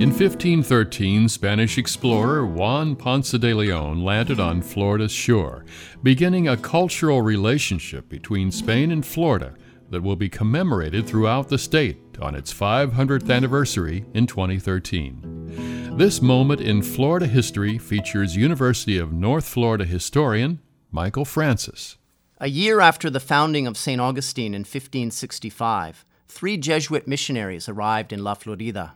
In 0.00 0.10
1513, 0.10 1.28
Spanish 1.28 1.76
explorer 1.76 2.46
Juan 2.46 2.94
Ponce 2.94 3.32
de 3.32 3.52
Leon 3.52 4.04
landed 4.04 4.38
on 4.38 4.62
Florida's 4.62 5.10
shore, 5.10 5.64
beginning 6.04 6.46
a 6.46 6.56
cultural 6.56 7.20
relationship 7.20 8.08
between 8.08 8.52
Spain 8.52 8.92
and 8.92 9.04
Florida 9.04 9.54
that 9.90 10.04
will 10.04 10.14
be 10.14 10.28
commemorated 10.28 11.04
throughout 11.04 11.48
the 11.48 11.58
state 11.58 11.98
on 12.20 12.36
its 12.36 12.54
500th 12.54 13.28
anniversary 13.28 14.04
in 14.14 14.28
2013. 14.28 15.96
This 15.96 16.22
moment 16.22 16.60
in 16.60 16.80
Florida 16.80 17.26
history 17.26 17.76
features 17.76 18.36
University 18.36 18.98
of 18.98 19.12
North 19.12 19.48
Florida 19.48 19.84
historian 19.84 20.60
Michael 20.92 21.24
Francis. 21.24 21.96
A 22.40 22.48
year 22.48 22.78
after 22.78 23.10
the 23.10 23.18
founding 23.18 23.66
of 23.66 23.76
St. 23.76 24.00
Augustine 24.00 24.54
in 24.54 24.60
1565, 24.60 26.04
three 26.28 26.56
Jesuit 26.56 27.08
missionaries 27.08 27.68
arrived 27.68 28.12
in 28.12 28.22
La 28.22 28.34
Florida. 28.34 28.94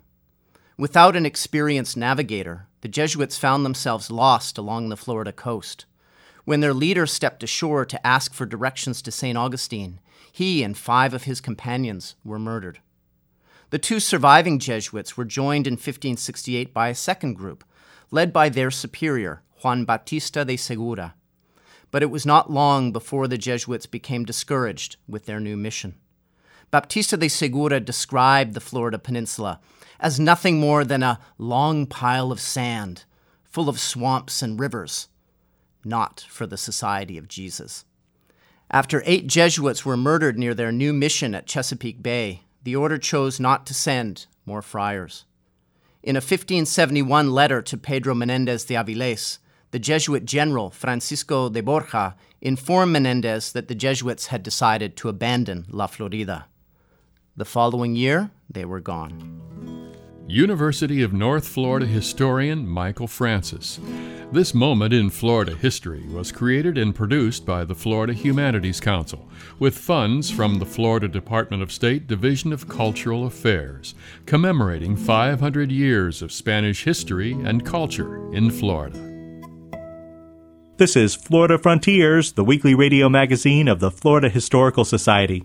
Without 0.79 1.17
an 1.17 1.26
experienced 1.26 1.97
navigator, 1.97 2.67
the 2.81 2.88
Jesuits 2.88 3.37
found 3.37 3.64
themselves 3.64 4.11
lost 4.11 4.57
along 4.57 4.88
the 4.88 4.97
Florida 4.97 5.33
coast. 5.33 5.85
When 6.45 6.61
their 6.61 6.75
leader 6.75 7.07
stepped 7.07 7.43
ashore 7.43 7.85
to 7.85 8.07
ask 8.07 8.33
for 8.33 8.47
directions 8.47 9.02
to 9.02 9.12
St. 9.12 9.37
Augustine, 9.37 10.00
he 10.33 10.62
and 10.62 10.76
five 10.76 11.12
of 11.12 11.25
his 11.25 11.41
companions 11.41 12.17
were 12.25 12.38
murdered. 12.38 12.81
The 13.71 13.79
two 13.79 14.00
surviving 14.00 14.59
Jesuits 14.59 15.17
were 15.17 15.25
joined 15.25 15.67
in 15.67 15.75
1568 15.75 16.73
by 16.73 16.88
a 16.88 16.95
second 16.95 17.35
group, 17.35 17.64
led 18.11 18.33
by 18.33 18.49
their 18.49 18.71
superior, 18.71 19.43
Juan 19.62 19.85
Bautista 19.85 20.45
de 20.45 20.57
Segura. 20.57 21.14
But 21.91 22.02
it 22.02 22.11
was 22.11 22.26
not 22.26 22.50
long 22.50 22.93
before 22.93 23.29
the 23.29 23.38
Jesuits 23.38 23.87
became 23.87 24.25
discouraged 24.25 24.97
with 25.07 25.26
their 25.26 25.38
new 25.38 25.57
mission. 25.57 25.97
Bautista 26.71 27.19
de 27.19 27.29
Segura 27.29 27.79
described 27.81 28.55
the 28.55 28.61
Florida 28.61 28.99
peninsula 28.99 29.61
as 30.02 30.18
nothing 30.18 30.59
more 30.59 30.85
than 30.85 31.02
a 31.02 31.21
long 31.38 31.87
pile 31.87 32.32
of 32.32 32.40
sand, 32.40 33.04
full 33.44 33.68
of 33.68 33.78
swamps 33.78 34.42
and 34.42 34.59
rivers, 34.59 35.09
not 35.85 36.26
for 36.28 36.44
the 36.44 36.59
Society 36.59 37.16
of 37.16 37.28
Jesus. 37.28 37.85
After 38.68 39.02
eight 39.06 39.28
Jesuits 39.28 39.87
were 39.87 39.97
murdered 39.97 40.38
near 40.38 40.54
their 40.54 40.73
new 40.73 40.92
mission 40.92 41.35
at 41.37 41.47
Chesapeake 41.47 42.02
Bay, 42.02 42.42
the 42.64 42.75
order 42.75 42.99
chose 42.99 43.38
not 43.38 43.64
to 43.66 43.75
send 43.75 44.26
more 44.44 44.62
friars. 44.62 45.25
In 46.02 46.16
a 46.16 46.18
1571 46.18 47.30
letter 47.30 47.62
to 47.62 47.76
Pedro 47.76 48.14
Menendez 48.14 48.64
de 48.64 48.75
Aviles, 48.75 49.38
the 49.71 49.78
Jesuit 49.78 50.25
general 50.25 50.71
Francisco 50.71 51.49
de 51.49 51.62
Borja 51.62 52.16
informed 52.40 52.92
Menendez 52.92 53.52
that 53.52 53.68
the 53.68 53.75
Jesuits 53.75 54.26
had 54.26 54.42
decided 54.42 54.97
to 54.97 55.09
abandon 55.09 55.64
La 55.71 55.87
Florida. 55.87 56.47
The 57.37 57.44
following 57.44 57.94
year, 57.94 58.30
they 58.50 58.64
were 58.64 58.80
gone. 58.80 59.51
University 60.29 61.02
of 61.02 61.12
North 61.12 61.47
Florida 61.47 61.85
historian 61.85 62.67
Michael 62.67 63.07
Francis. 63.07 63.81
This 64.31 64.55
moment 64.55 64.95
in 64.95 65.11
Florida 65.11 65.55
history 65.55 66.07
was 66.09 66.33
created 66.33 66.79
and 66.79 66.95
produced 66.95 67.45
by 67.45 67.64
the 67.64 67.75
Florida 67.75 68.14
Humanities 68.14 68.81
Council 68.81 69.29
with 69.59 69.76
funds 69.76 70.31
from 70.31 70.59
the 70.59 70.64
Florida 70.64 71.09
Department 71.09 71.62
of 71.62 71.73
State 71.73 72.07
Division 72.07 72.52
of 72.52 72.69
Cultural 72.69 73.26
Affairs, 73.26 73.95
commemorating 74.25 74.97
500 74.97 75.71
years 75.71 76.23
of 76.23 76.33
Spanish 76.33 76.85
history 76.85 77.33
and 77.33 77.67
culture 77.67 78.33
in 78.33 78.50
Florida. 78.50 78.99
This 80.79 80.97
is 80.97 81.14
Florida 81.14 81.59
Frontiers, 81.59 82.33
the 82.33 82.45
weekly 82.45 82.75
radio 82.75 83.09
magazine 83.09 83.69
of 83.69 83.81
the 83.81 83.91
Florida 83.91 84.31
Historical 84.31 84.85
Society. 84.85 85.45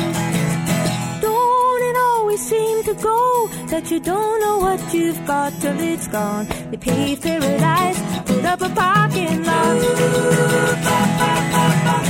Seem 2.37 2.83
to 2.83 2.93
go 2.95 3.47
that 3.67 3.91
you 3.91 3.99
don't 3.99 4.39
know 4.41 4.57
what 4.57 4.93
you've 4.93 5.25
got 5.27 5.53
till 5.61 5.79
it's 5.79 6.07
gone. 6.07 6.47
They 6.71 6.77
paved 6.77 7.21
paradise, 7.23 7.99
put 8.25 8.45
up 8.45 8.61
a 8.61 8.69
parking 8.69 9.43
lot. 9.43 9.81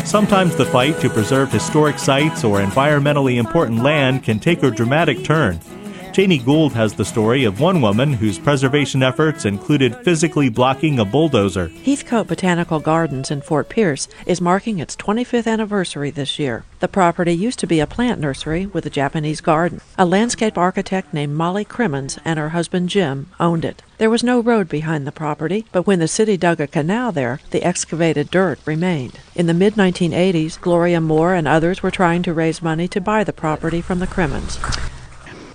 Sometimes 0.05 0.55
the 0.55 0.65
fight 0.65 0.99
to 1.01 1.09
preserve 1.09 1.51
historic 1.51 1.99
sites 1.99 2.43
or 2.43 2.59
environmentally 2.59 3.37
important 3.37 3.83
land 3.83 4.23
can 4.23 4.39
take 4.39 4.63
a 4.63 4.71
dramatic 4.71 5.23
turn. 5.23 5.59
Janie 6.11 6.39
Gould 6.39 6.73
has 6.73 6.93
the 6.93 7.05
story 7.05 7.45
of 7.45 7.61
one 7.61 7.81
woman 7.81 8.11
whose 8.11 8.37
preservation 8.37 9.01
efforts 9.01 9.45
included 9.45 9.95
physically 10.03 10.49
blocking 10.49 10.99
a 10.99 11.05
bulldozer. 11.05 11.69
Heathcote 11.69 12.27
Botanical 12.27 12.81
Gardens 12.81 13.31
in 13.31 13.39
Fort 13.39 13.69
Pierce 13.69 14.09
is 14.25 14.41
marking 14.41 14.79
its 14.79 14.97
25th 14.97 15.47
anniversary 15.47 16.11
this 16.11 16.37
year. 16.37 16.65
The 16.81 16.89
property 16.89 17.31
used 17.31 17.59
to 17.59 17.67
be 17.67 17.79
a 17.79 17.87
plant 17.87 18.19
nursery 18.19 18.65
with 18.65 18.85
a 18.85 18.89
Japanese 18.89 19.39
garden. 19.39 19.79
A 19.97 20.05
landscape 20.05 20.57
architect 20.57 21.13
named 21.13 21.33
Molly 21.33 21.63
Crimmins 21.63 22.19
and 22.25 22.37
her 22.37 22.49
husband 22.49 22.89
Jim 22.89 23.27
owned 23.39 23.63
it. 23.63 23.81
There 23.97 24.09
was 24.09 24.21
no 24.21 24.41
road 24.41 24.67
behind 24.67 25.07
the 25.07 25.13
property, 25.13 25.65
but 25.71 25.87
when 25.87 25.99
the 25.99 26.09
city 26.09 26.35
dug 26.35 26.59
a 26.59 26.67
canal 26.67 27.13
there, 27.13 27.39
the 27.51 27.63
excavated 27.63 28.29
dirt 28.29 28.59
remained. 28.65 29.17
In 29.33 29.47
the 29.47 29.53
mid 29.53 29.75
1980s, 29.75 30.59
Gloria 30.59 30.99
Moore 30.99 31.35
and 31.35 31.47
others 31.47 31.81
were 31.81 31.91
trying 31.91 32.21
to 32.23 32.33
raise 32.33 32.61
money 32.61 32.89
to 32.89 32.99
buy 32.99 33.23
the 33.23 33.31
property 33.31 33.79
from 33.79 33.99
the 33.99 34.07
Crimmins. 34.07 34.59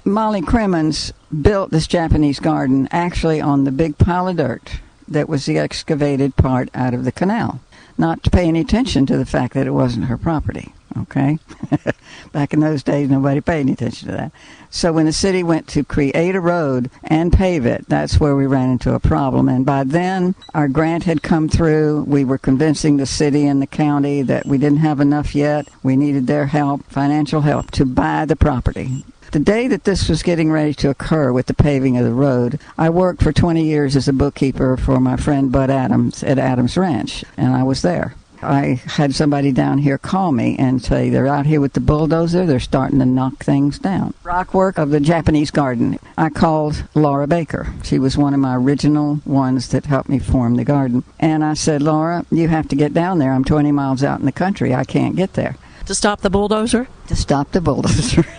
Molly 0.06 0.40
Crimmins 0.40 1.12
built 1.42 1.72
this 1.72 1.88
Japanese 1.88 2.38
garden 2.38 2.86
actually 2.92 3.40
on 3.40 3.64
the 3.64 3.72
big 3.72 3.98
pile 3.98 4.28
of 4.28 4.36
dirt 4.36 4.78
that 5.08 5.28
was 5.28 5.46
the 5.46 5.58
excavated 5.58 6.36
part 6.36 6.68
out 6.76 6.94
of 6.94 7.04
the 7.04 7.10
canal, 7.10 7.58
not 7.98 8.22
to 8.22 8.30
pay 8.30 8.46
any 8.46 8.60
attention 8.60 9.04
to 9.06 9.18
the 9.18 9.26
fact 9.26 9.54
that 9.54 9.66
it 9.66 9.72
wasn't 9.72 10.06
her 10.06 10.16
property. 10.16 10.72
Okay? 10.96 11.40
Back 12.32 12.54
in 12.54 12.60
those 12.60 12.84
days, 12.84 13.10
nobody 13.10 13.40
paid 13.40 13.60
any 13.62 13.72
attention 13.72 14.08
to 14.08 14.14
that. 14.14 14.32
So 14.70 14.92
when 14.92 15.06
the 15.06 15.12
city 15.12 15.42
went 15.42 15.66
to 15.68 15.82
create 15.82 16.36
a 16.36 16.40
road 16.40 16.88
and 17.02 17.32
pave 17.32 17.66
it, 17.66 17.84
that's 17.88 18.20
where 18.20 18.36
we 18.36 18.46
ran 18.46 18.70
into 18.70 18.94
a 18.94 19.00
problem. 19.00 19.48
And 19.48 19.66
by 19.66 19.82
then, 19.82 20.36
our 20.54 20.68
grant 20.68 21.02
had 21.02 21.24
come 21.24 21.48
through. 21.48 22.04
We 22.04 22.24
were 22.24 22.38
convincing 22.38 22.96
the 22.96 23.06
city 23.06 23.44
and 23.44 23.60
the 23.60 23.66
county 23.66 24.22
that 24.22 24.46
we 24.46 24.56
didn't 24.56 24.78
have 24.78 25.00
enough 25.00 25.34
yet. 25.34 25.66
We 25.82 25.96
needed 25.96 26.28
their 26.28 26.46
help, 26.46 26.84
financial 26.84 27.40
help, 27.40 27.72
to 27.72 27.84
buy 27.84 28.24
the 28.24 28.36
property. 28.36 29.04
The 29.32 29.40
day 29.40 29.66
that 29.68 29.84
this 29.84 30.08
was 30.08 30.22
getting 30.22 30.52
ready 30.52 30.72
to 30.74 30.90
occur 30.90 31.32
with 31.32 31.46
the 31.46 31.54
paving 31.54 31.96
of 31.98 32.04
the 32.04 32.12
road, 32.12 32.60
I 32.78 32.90
worked 32.90 33.22
for 33.22 33.32
20 33.32 33.62
years 33.64 33.96
as 33.96 34.06
a 34.06 34.12
bookkeeper 34.12 34.76
for 34.76 35.00
my 35.00 35.16
friend 35.16 35.50
Bud 35.50 35.68
Adams 35.68 36.22
at 36.22 36.38
Adams 36.38 36.76
Ranch, 36.76 37.24
and 37.36 37.54
I 37.54 37.62
was 37.64 37.82
there. 37.82 38.14
I 38.42 38.80
had 38.86 39.14
somebody 39.14 39.50
down 39.50 39.78
here 39.78 39.98
call 39.98 40.30
me 40.30 40.56
and 40.58 40.82
say 40.82 41.10
they're 41.10 41.26
out 41.26 41.46
here 41.46 41.60
with 41.60 41.72
the 41.72 41.80
bulldozer, 41.80 42.46
they're 42.46 42.60
starting 42.60 42.98
to 43.00 43.06
knock 43.06 43.42
things 43.42 43.78
down. 43.78 44.14
Rock 44.22 44.54
work 44.54 44.78
of 44.78 44.90
the 44.90 45.00
Japanese 45.00 45.50
garden. 45.50 45.98
I 46.16 46.30
called 46.30 46.84
Laura 46.94 47.26
Baker. 47.26 47.72
She 47.82 47.98
was 47.98 48.16
one 48.16 48.34
of 48.34 48.40
my 48.40 48.54
original 48.54 49.20
ones 49.24 49.68
that 49.68 49.86
helped 49.86 50.08
me 50.08 50.18
form 50.18 50.54
the 50.54 50.64
garden. 50.64 51.02
And 51.18 51.44
I 51.44 51.54
said, 51.54 51.82
Laura, 51.82 52.24
you 52.30 52.48
have 52.48 52.68
to 52.68 52.76
get 52.76 52.94
down 52.94 53.18
there. 53.18 53.32
I'm 53.32 53.44
20 53.44 53.72
miles 53.72 54.04
out 54.04 54.20
in 54.20 54.26
the 54.26 54.32
country. 54.32 54.74
I 54.74 54.84
can't 54.84 55.16
get 55.16 55.32
there. 55.32 55.56
To 55.86 55.94
stop 55.94 56.20
the 56.20 56.30
bulldozer? 56.30 56.88
To 57.08 57.16
stop 57.16 57.52
the 57.52 57.60
bulldozer. 57.60 58.24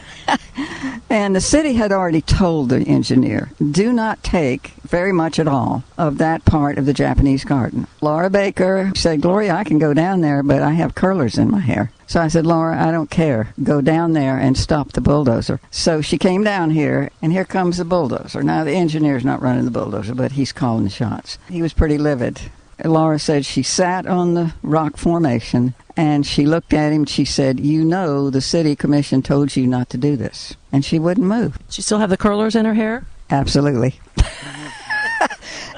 and 1.09 1.35
the 1.35 1.41
city 1.41 1.73
had 1.73 1.91
already 1.91 2.21
told 2.21 2.69
the 2.69 2.79
engineer, 2.81 3.51
do 3.71 3.91
not 3.91 4.23
take 4.23 4.73
very 4.83 5.11
much 5.11 5.39
at 5.39 5.47
all 5.47 5.83
of 5.97 6.17
that 6.17 6.45
part 6.45 6.77
of 6.77 6.85
the 6.85 6.93
Japanese 6.93 7.43
garden. 7.43 7.87
Laura 8.01 8.29
Baker 8.29 8.91
said, 8.95 9.21
Gloria, 9.21 9.53
I 9.53 9.63
can 9.63 9.79
go 9.79 9.93
down 9.93 10.21
there, 10.21 10.43
but 10.43 10.61
I 10.61 10.71
have 10.71 10.95
curlers 10.95 11.37
in 11.37 11.51
my 11.51 11.59
hair. 11.59 11.91
So 12.07 12.21
I 12.21 12.29
said, 12.29 12.45
Laura, 12.45 12.81
I 12.81 12.91
don't 12.91 13.09
care. 13.09 13.53
Go 13.61 13.81
down 13.81 14.13
there 14.13 14.37
and 14.37 14.57
stop 14.57 14.93
the 14.93 15.01
bulldozer. 15.01 15.59
So 15.71 16.01
she 16.01 16.17
came 16.17 16.43
down 16.43 16.69
here, 16.71 17.09
and 17.21 17.33
here 17.33 17.43
comes 17.43 17.77
the 17.77 17.85
bulldozer. 17.85 18.43
Now, 18.43 18.63
the 18.63 18.71
engineer's 18.71 19.25
not 19.25 19.41
running 19.41 19.65
the 19.65 19.71
bulldozer, 19.71 20.15
but 20.15 20.31
he's 20.33 20.53
calling 20.53 20.85
the 20.85 20.89
shots. 20.89 21.37
He 21.49 21.61
was 21.61 21.73
pretty 21.73 21.97
livid. 21.97 22.39
Laura 22.83 23.19
said 23.19 23.45
she 23.45 23.63
sat 23.63 24.05
on 24.05 24.33
the 24.33 24.53
rock 24.61 24.97
formation 24.97 25.73
and 25.95 26.25
she 26.25 26.45
looked 26.45 26.73
at 26.73 26.93
him. 26.93 27.05
She 27.05 27.25
said, 27.25 27.59
You 27.59 27.83
know, 27.83 28.29
the 28.29 28.41
city 28.41 28.75
commission 28.75 29.21
told 29.21 29.55
you 29.55 29.65
not 29.65 29.89
to 29.89 29.97
do 29.97 30.15
this. 30.15 30.55
And 30.71 30.85
she 30.85 30.99
wouldn't 30.99 31.25
move. 31.25 31.57
She 31.69 31.81
still 31.81 31.99
have 31.99 32.09
the 32.09 32.17
curlers 32.17 32.55
in 32.55 32.65
her 32.65 32.75
hair? 32.75 33.05
Absolutely. 33.29 33.99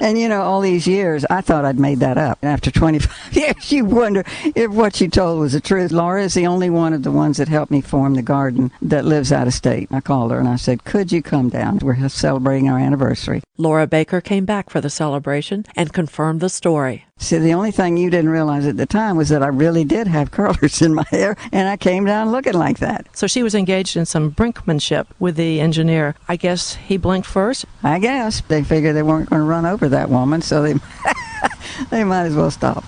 And 0.00 0.18
you 0.18 0.28
know, 0.28 0.42
all 0.42 0.60
these 0.60 0.86
years, 0.86 1.24
I 1.30 1.40
thought 1.40 1.64
I'd 1.64 1.78
made 1.78 2.00
that 2.00 2.18
up. 2.18 2.38
After 2.42 2.70
25 2.70 3.32
years, 3.36 3.72
you 3.72 3.84
wonder 3.84 4.24
if 4.54 4.70
what 4.70 4.96
she 4.96 5.08
told 5.08 5.40
was 5.40 5.52
the 5.52 5.60
truth. 5.60 5.92
Laura 5.92 6.22
is 6.22 6.34
the 6.34 6.46
only 6.46 6.70
one 6.70 6.92
of 6.92 7.02
the 7.02 7.12
ones 7.12 7.36
that 7.36 7.48
helped 7.48 7.70
me 7.70 7.80
form 7.80 8.14
the 8.14 8.22
garden 8.22 8.72
that 8.82 9.04
lives 9.04 9.32
out 9.32 9.46
of 9.46 9.54
state. 9.54 9.88
I 9.90 10.00
called 10.00 10.32
her 10.32 10.38
and 10.38 10.48
I 10.48 10.56
said, 10.56 10.84
Could 10.84 11.12
you 11.12 11.22
come 11.22 11.48
down? 11.48 11.78
We're 11.78 12.08
celebrating 12.08 12.68
our 12.68 12.78
anniversary. 12.78 13.42
Laura 13.56 13.86
Baker 13.86 14.20
came 14.20 14.44
back 14.44 14.70
for 14.70 14.80
the 14.80 14.90
celebration 14.90 15.66
and 15.76 15.92
confirmed 15.92 16.40
the 16.40 16.48
story. 16.48 17.04
See, 17.20 17.36
the 17.36 17.52
only 17.52 17.70
thing 17.70 17.98
you 17.98 18.08
didn't 18.08 18.30
realize 18.30 18.66
at 18.66 18.78
the 18.78 18.86
time 18.86 19.14
was 19.14 19.28
that 19.28 19.42
I 19.42 19.48
really 19.48 19.84
did 19.84 20.06
have 20.06 20.30
curlers 20.32 20.80
in 20.80 20.94
my 20.94 21.04
hair, 21.10 21.36
and 21.52 21.68
I 21.68 21.76
came 21.76 22.06
down 22.06 22.32
looking 22.32 22.54
like 22.54 22.78
that. 22.78 23.06
So 23.14 23.26
she 23.26 23.42
was 23.42 23.54
engaged 23.54 23.94
in 23.94 24.06
some 24.06 24.32
brinkmanship 24.32 25.06
with 25.18 25.36
the 25.36 25.60
engineer. 25.60 26.14
I 26.28 26.36
guess 26.36 26.74
he 26.74 26.96
blinked 26.96 27.28
first? 27.28 27.66
I 27.82 27.98
guess. 27.98 28.40
They 28.40 28.64
figured 28.64 28.96
they 28.96 29.02
weren't 29.02 29.28
going 29.28 29.40
to 29.40 29.46
run 29.46 29.66
over 29.66 29.88
that 29.90 30.08
woman, 30.08 30.40
so 30.40 30.62
they, 30.62 30.74
they 31.90 32.04
might 32.04 32.24
as 32.24 32.34
well 32.34 32.50
stop. 32.50 32.84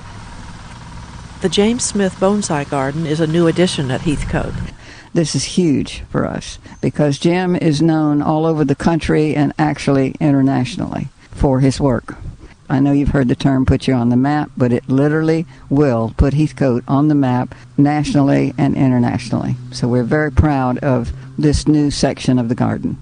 The 1.43 1.51
James 1.51 1.85
Smith 1.85 2.15
Bonsai 2.15 2.69
Garden 2.71 3.05
is 3.05 3.21
a 3.21 3.27
new 3.27 3.47
addition 3.47 3.91
at 3.91 4.01
Heathcote. 4.01 4.55
This 5.13 5.35
is 5.35 5.45
huge 5.45 6.05
for 6.09 6.25
us 6.25 6.59
because 6.81 7.19
Jim 7.19 7.55
is 7.55 7.83
known 7.83 8.23
all 8.23 8.47
over 8.47 8.65
the 8.65 8.75
country 8.75 9.37
and 9.37 9.53
actually 9.59 10.15
internationally 10.21 11.09
for 11.33 11.61
his 11.61 11.79
work. 11.79 12.17
I 12.73 12.81
know 12.81 12.93
you've 12.93 13.11
heard 13.11 13.29
the 13.29 13.37
term 13.37 13.67
put 13.67 13.87
you 13.87 13.93
on 13.93 14.09
the 14.09 14.17
map, 14.17 14.51
but 14.57 14.73
it 14.73 14.89
literally 14.89 15.45
will 15.69 16.15
put 16.17 16.33
Heathcote 16.33 16.83
on 16.89 17.09
the 17.09 17.15
map 17.15 17.55
nationally 17.77 18.55
and 18.57 18.75
internationally. 18.75 19.57
So 19.73 19.89
we're 19.89 20.05
very 20.05 20.33
proud 20.33 20.79
of 20.79 21.13
this 21.37 21.69
new 21.69 21.91
section 21.91 22.39
of 22.39 22.49
the 22.49 22.55
garden. 22.55 22.97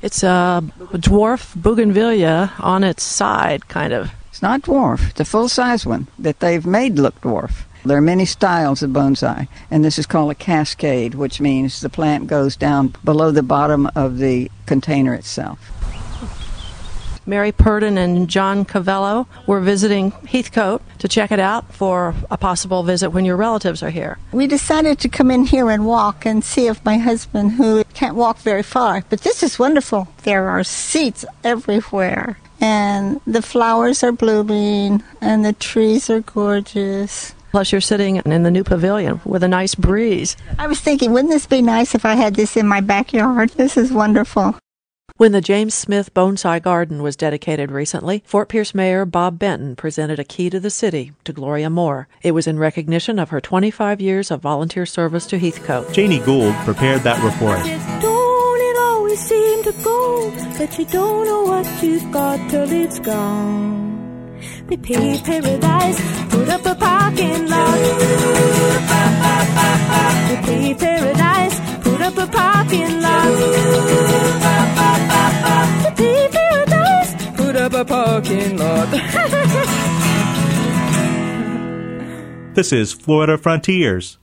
It's 0.00 0.22
a 0.22 0.62
dwarf 0.92 1.56
bougainvillea 1.56 2.52
on 2.60 2.84
its 2.84 3.02
side, 3.02 3.66
kind 3.66 3.92
of. 3.92 4.12
It's 4.28 4.42
not 4.42 4.62
dwarf, 4.62 5.10
it's 5.10 5.20
a 5.20 5.24
full 5.24 5.48
size 5.48 5.84
one 5.84 6.06
that 6.16 6.38
they've 6.38 6.64
made 6.64 7.00
look 7.00 7.20
dwarf. 7.22 7.64
There 7.84 7.98
are 7.98 8.00
many 8.00 8.26
styles 8.26 8.80
of 8.80 8.90
bonsai, 8.90 9.48
and 9.72 9.84
this 9.84 9.98
is 9.98 10.06
called 10.06 10.30
a 10.30 10.36
cascade, 10.36 11.16
which 11.16 11.40
means 11.40 11.80
the 11.80 11.88
plant 11.88 12.28
goes 12.28 12.54
down 12.54 12.94
below 13.02 13.32
the 13.32 13.42
bottom 13.42 13.90
of 13.96 14.18
the 14.18 14.52
container 14.66 15.14
itself. 15.14 15.72
Mary 17.26 17.50
Purdon 17.50 17.98
and 17.98 18.28
John 18.28 18.64
Cavello 18.64 19.26
were 19.46 19.60
visiting 19.60 20.12
Heathcote 20.12 20.80
to 20.98 21.08
check 21.08 21.32
it 21.32 21.40
out 21.40 21.74
for 21.74 22.14
a 22.30 22.36
possible 22.36 22.84
visit 22.84 23.10
when 23.10 23.24
your 23.24 23.36
relatives 23.36 23.82
are 23.82 23.90
here. 23.90 24.18
We 24.32 24.46
decided 24.46 25.00
to 25.00 25.08
come 25.08 25.30
in 25.30 25.44
here 25.44 25.68
and 25.70 25.86
walk 25.86 26.24
and 26.24 26.44
see 26.44 26.68
if 26.68 26.84
my 26.84 26.98
husband, 26.98 27.52
who 27.52 27.82
can't 27.94 28.14
walk 28.14 28.38
very 28.38 28.62
far, 28.62 29.02
but 29.10 29.22
this 29.22 29.42
is 29.42 29.58
wonderful. 29.58 30.08
There 30.22 30.48
are 30.48 30.62
seats 30.62 31.24
everywhere, 31.42 32.38
and 32.60 33.20
the 33.26 33.42
flowers 33.42 34.04
are 34.04 34.12
blooming, 34.12 35.02
and 35.20 35.44
the 35.44 35.52
trees 35.52 36.08
are 36.08 36.20
gorgeous. 36.20 37.34
Plus, 37.50 37.72
you're 37.72 37.80
sitting 37.80 38.16
in 38.16 38.42
the 38.42 38.50
new 38.50 38.64
pavilion 38.64 39.20
with 39.24 39.42
a 39.42 39.48
nice 39.48 39.74
breeze. 39.74 40.36
I 40.58 40.66
was 40.66 40.80
thinking, 40.80 41.12
wouldn't 41.12 41.32
this 41.32 41.46
be 41.46 41.62
nice 41.62 41.94
if 41.94 42.04
I 42.04 42.14
had 42.14 42.34
this 42.34 42.56
in 42.56 42.68
my 42.68 42.80
backyard? 42.80 43.50
This 43.50 43.76
is 43.76 43.92
wonderful. 43.92 44.56
When 45.14 45.32
the 45.32 45.40
James 45.40 45.72
Smith 45.72 46.12
Bonsai 46.12 46.60
Garden 46.60 47.02
was 47.02 47.16
dedicated 47.16 47.70
recently, 47.70 48.22
Fort 48.26 48.50
Pierce 48.50 48.74
Mayor 48.74 49.06
Bob 49.06 49.38
Benton 49.38 49.74
presented 49.74 50.18
a 50.18 50.24
key 50.24 50.50
to 50.50 50.60
the 50.60 50.68
city 50.68 51.12
to 51.24 51.32
Gloria 51.32 51.70
Moore. 51.70 52.06
It 52.22 52.32
was 52.32 52.46
in 52.46 52.58
recognition 52.58 53.18
of 53.18 53.30
her 53.30 53.40
25 53.40 53.98
years 53.98 54.30
of 54.30 54.42
volunteer 54.42 54.84
service 54.84 55.24
to 55.28 55.38
Heathcote. 55.38 55.90
Janie 55.94 56.18
Gould 56.18 56.54
prepared 56.66 57.00
that 57.04 57.22
report. 57.24 57.60
Don't 58.02 58.60
it 58.60 58.76
always 58.78 59.18
seem 59.18 59.62
to 59.64 59.72
go 59.82 60.30
that 60.58 60.78
you 60.78 60.84
don't 60.84 61.24
know 61.24 61.44
what 61.44 61.82
you've 61.82 62.12
got 62.12 62.50
till 62.50 62.70
it's 62.70 62.98
gone? 62.98 64.36
They 64.66 64.76
paved 64.76 65.24
paradise, 65.24 66.28
put 66.28 66.48
up 66.50 66.66
a 66.66 66.74
parking 66.74 67.48
lot. 67.48 67.78
They 70.28 70.36
paved 70.44 70.80
paradise, 70.80 71.58
put 71.58 71.75
up 72.06 72.16
a 72.18 72.26
parking 72.30 73.00
lot. 73.00 73.24
They 75.82 75.90
paved 75.96 76.34
paradise, 76.34 77.36
put 77.36 77.56
up 77.56 77.72
a 77.72 77.84
parking 77.84 78.56
lot. 78.56 78.88
This 82.54 82.72
is 82.72 82.94
Florida 82.94 83.36
Frontiers. 83.36 84.16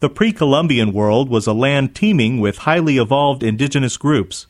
The 0.00 0.10
pre 0.10 0.32
Columbian 0.32 0.92
world 0.92 1.28
was 1.28 1.46
a 1.46 1.52
land 1.52 1.94
teeming 1.94 2.40
with 2.40 2.58
highly 2.58 2.98
evolved 2.98 3.44
indigenous 3.44 3.96
groups. 3.96 4.48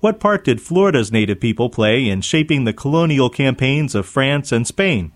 What 0.00 0.18
part 0.18 0.42
did 0.42 0.62
Florida's 0.62 1.12
native 1.12 1.38
people 1.38 1.68
play 1.68 2.08
in 2.08 2.22
shaping 2.22 2.64
the 2.64 2.72
colonial 2.72 3.28
campaigns 3.28 3.94
of 3.94 4.06
France 4.06 4.52
and 4.52 4.66
Spain? 4.66 5.12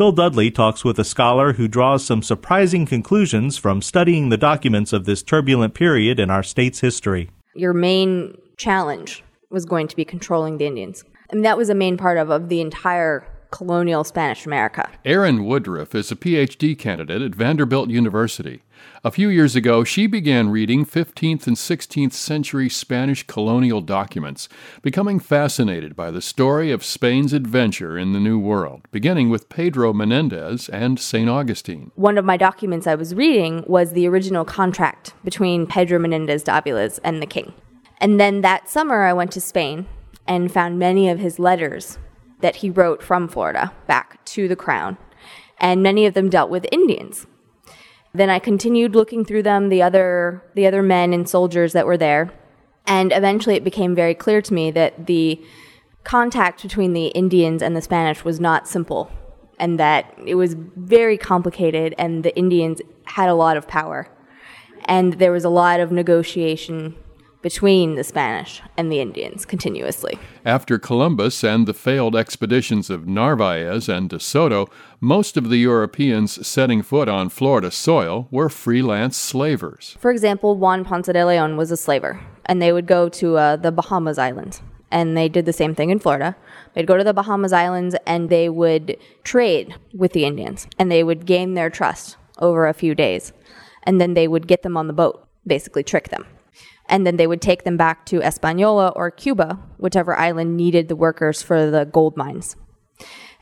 Bill 0.00 0.12
Dudley 0.12 0.50
talks 0.50 0.82
with 0.82 0.98
a 0.98 1.04
scholar 1.04 1.52
who 1.52 1.68
draws 1.68 2.02
some 2.02 2.22
surprising 2.22 2.86
conclusions 2.86 3.58
from 3.58 3.82
studying 3.82 4.30
the 4.30 4.38
documents 4.38 4.94
of 4.94 5.04
this 5.04 5.22
turbulent 5.22 5.74
period 5.74 6.18
in 6.18 6.30
our 6.30 6.42
state's 6.42 6.80
history. 6.80 7.28
Your 7.54 7.74
main 7.74 8.38
challenge 8.56 9.22
was 9.50 9.66
going 9.66 9.88
to 9.88 9.96
be 9.96 10.06
controlling 10.06 10.56
the 10.56 10.64
Indians. 10.64 11.04
And 11.28 11.44
that 11.44 11.58
was 11.58 11.68
a 11.68 11.74
main 11.74 11.98
part 11.98 12.16
of, 12.16 12.30
of 12.30 12.48
the 12.48 12.62
entire 12.62 13.26
colonial 13.50 14.04
Spanish 14.04 14.46
America. 14.46 14.88
Erin 15.04 15.44
Woodruff 15.44 15.94
is 15.94 16.10
a 16.10 16.16
PhD 16.16 16.78
candidate 16.78 17.22
at 17.22 17.34
Vanderbilt 17.34 17.90
University. 17.90 18.62
A 19.02 19.10
few 19.10 19.28
years 19.28 19.56
ago, 19.56 19.82
she 19.82 20.06
began 20.06 20.50
reading 20.50 20.84
15th 20.84 21.46
and 21.46 21.56
16th 21.56 22.12
century 22.12 22.68
Spanish 22.68 23.26
colonial 23.26 23.80
documents, 23.80 24.48
becoming 24.82 25.18
fascinated 25.18 25.96
by 25.96 26.10
the 26.10 26.20
story 26.20 26.70
of 26.70 26.84
Spain's 26.84 27.32
adventure 27.32 27.96
in 27.98 28.12
the 28.12 28.20
New 28.20 28.38
World, 28.38 28.82
beginning 28.90 29.30
with 29.30 29.48
Pedro 29.48 29.92
Menendez 29.92 30.68
and 30.68 31.00
St. 31.00 31.28
Augustine. 31.28 31.92
One 31.94 32.18
of 32.18 32.24
my 32.24 32.36
documents 32.36 32.86
I 32.86 32.94
was 32.94 33.14
reading 33.14 33.64
was 33.66 33.92
the 33.92 34.06
original 34.06 34.44
contract 34.44 35.14
between 35.24 35.66
Pedro 35.66 35.98
Menendez 35.98 36.42
de 36.42 36.52
Aviles 36.52 36.98
and 37.02 37.22
the 37.22 37.26
king. 37.26 37.54
And 37.98 38.20
then 38.20 38.40
that 38.42 38.68
summer, 38.68 39.02
I 39.02 39.12
went 39.12 39.32
to 39.32 39.40
Spain 39.40 39.86
and 40.26 40.52
found 40.52 40.78
many 40.78 41.08
of 41.08 41.18
his 41.18 41.38
letters 41.38 41.98
that 42.40 42.56
he 42.56 42.70
wrote 42.70 43.02
from 43.02 43.28
Florida 43.28 43.72
back 43.86 44.24
to 44.26 44.48
the 44.48 44.56
crown, 44.56 44.96
and 45.58 45.82
many 45.82 46.06
of 46.06 46.14
them 46.14 46.28
dealt 46.28 46.50
with 46.50 46.66
Indians. 46.72 47.26
Then 48.12 48.30
I 48.30 48.38
continued 48.38 48.94
looking 48.94 49.24
through 49.24 49.44
them, 49.44 49.68
the 49.68 49.82
other 49.82 50.42
the 50.54 50.66
other 50.66 50.82
men 50.82 51.12
and 51.12 51.28
soldiers 51.28 51.72
that 51.72 51.86
were 51.86 51.96
there, 51.96 52.32
and 52.86 53.12
eventually 53.12 53.56
it 53.56 53.64
became 53.64 53.94
very 53.94 54.14
clear 54.14 54.42
to 54.42 54.54
me 54.54 54.70
that 54.72 55.06
the 55.06 55.40
contact 56.02 56.62
between 56.62 56.92
the 56.92 57.08
Indians 57.08 57.62
and 57.62 57.76
the 57.76 57.82
Spanish 57.82 58.24
was 58.24 58.40
not 58.40 58.66
simple, 58.66 59.10
and 59.58 59.78
that 59.78 60.12
it 60.26 60.34
was 60.34 60.54
very 60.76 61.16
complicated, 61.16 61.94
and 61.98 62.24
the 62.24 62.36
Indians 62.36 62.80
had 63.04 63.28
a 63.28 63.34
lot 63.34 63.56
of 63.56 63.68
power, 63.68 64.08
and 64.86 65.14
there 65.14 65.32
was 65.32 65.44
a 65.44 65.50
lot 65.50 65.78
of 65.78 65.92
negotiation 65.92 66.96
between 67.42 67.94
the 67.94 68.04
Spanish 68.04 68.62
and 68.76 68.90
the 68.90 69.00
Indians 69.00 69.44
continuously. 69.44 70.18
After 70.44 70.78
Columbus 70.78 71.42
and 71.42 71.66
the 71.66 71.74
failed 71.74 72.14
expeditions 72.14 72.90
of 72.90 73.06
Narvaez 73.06 73.88
and 73.88 74.08
de 74.08 74.20
Soto, 74.20 74.68
most 75.00 75.36
of 75.36 75.48
the 75.48 75.56
Europeans 75.56 76.46
setting 76.46 76.82
foot 76.82 77.08
on 77.08 77.28
Florida 77.28 77.70
soil 77.70 78.28
were 78.30 78.48
freelance 78.48 79.16
slavers. 79.16 79.96
For 79.98 80.10
example, 80.10 80.56
Juan 80.56 80.84
Ponce 80.84 81.06
de 81.06 81.26
Leon 81.26 81.56
was 81.56 81.70
a 81.70 81.76
slaver, 81.76 82.20
and 82.46 82.60
they 82.60 82.72
would 82.72 82.86
go 82.86 83.08
to 83.08 83.36
uh, 83.36 83.56
the 83.56 83.72
Bahamas 83.72 84.18
Islands. 84.18 84.62
And 84.92 85.16
they 85.16 85.28
did 85.28 85.46
the 85.46 85.52
same 85.52 85.74
thing 85.74 85.90
in 85.90 86.00
Florida. 86.00 86.36
They'd 86.74 86.86
go 86.86 86.96
to 86.96 87.04
the 87.04 87.14
Bahamas 87.14 87.52
Islands 87.52 87.94
and 88.06 88.28
they 88.28 88.48
would 88.48 88.96
trade 89.22 89.76
with 89.94 90.12
the 90.12 90.24
Indians, 90.24 90.66
and 90.78 90.90
they 90.90 91.04
would 91.04 91.26
gain 91.26 91.54
their 91.54 91.70
trust 91.70 92.16
over 92.38 92.66
a 92.66 92.74
few 92.74 92.94
days. 92.96 93.32
And 93.84 94.00
then 94.00 94.14
they 94.14 94.26
would 94.26 94.48
get 94.48 94.62
them 94.62 94.76
on 94.76 94.88
the 94.88 94.92
boat, 94.92 95.26
basically 95.46 95.84
trick 95.84 96.08
them 96.08 96.26
and 96.90 97.06
then 97.06 97.16
they 97.16 97.26
would 97.26 97.40
take 97.40 97.62
them 97.62 97.76
back 97.76 98.04
to 98.06 98.20
Española 98.20 98.92
or 98.94 99.10
Cuba, 99.10 99.58
whichever 99.78 100.18
island 100.18 100.56
needed 100.56 100.88
the 100.88 100.96
workers 100.96 101.40
for 101.40 101.70
the 101.70 101.86
gold 101.86 102.16
mines. 102.16 102.56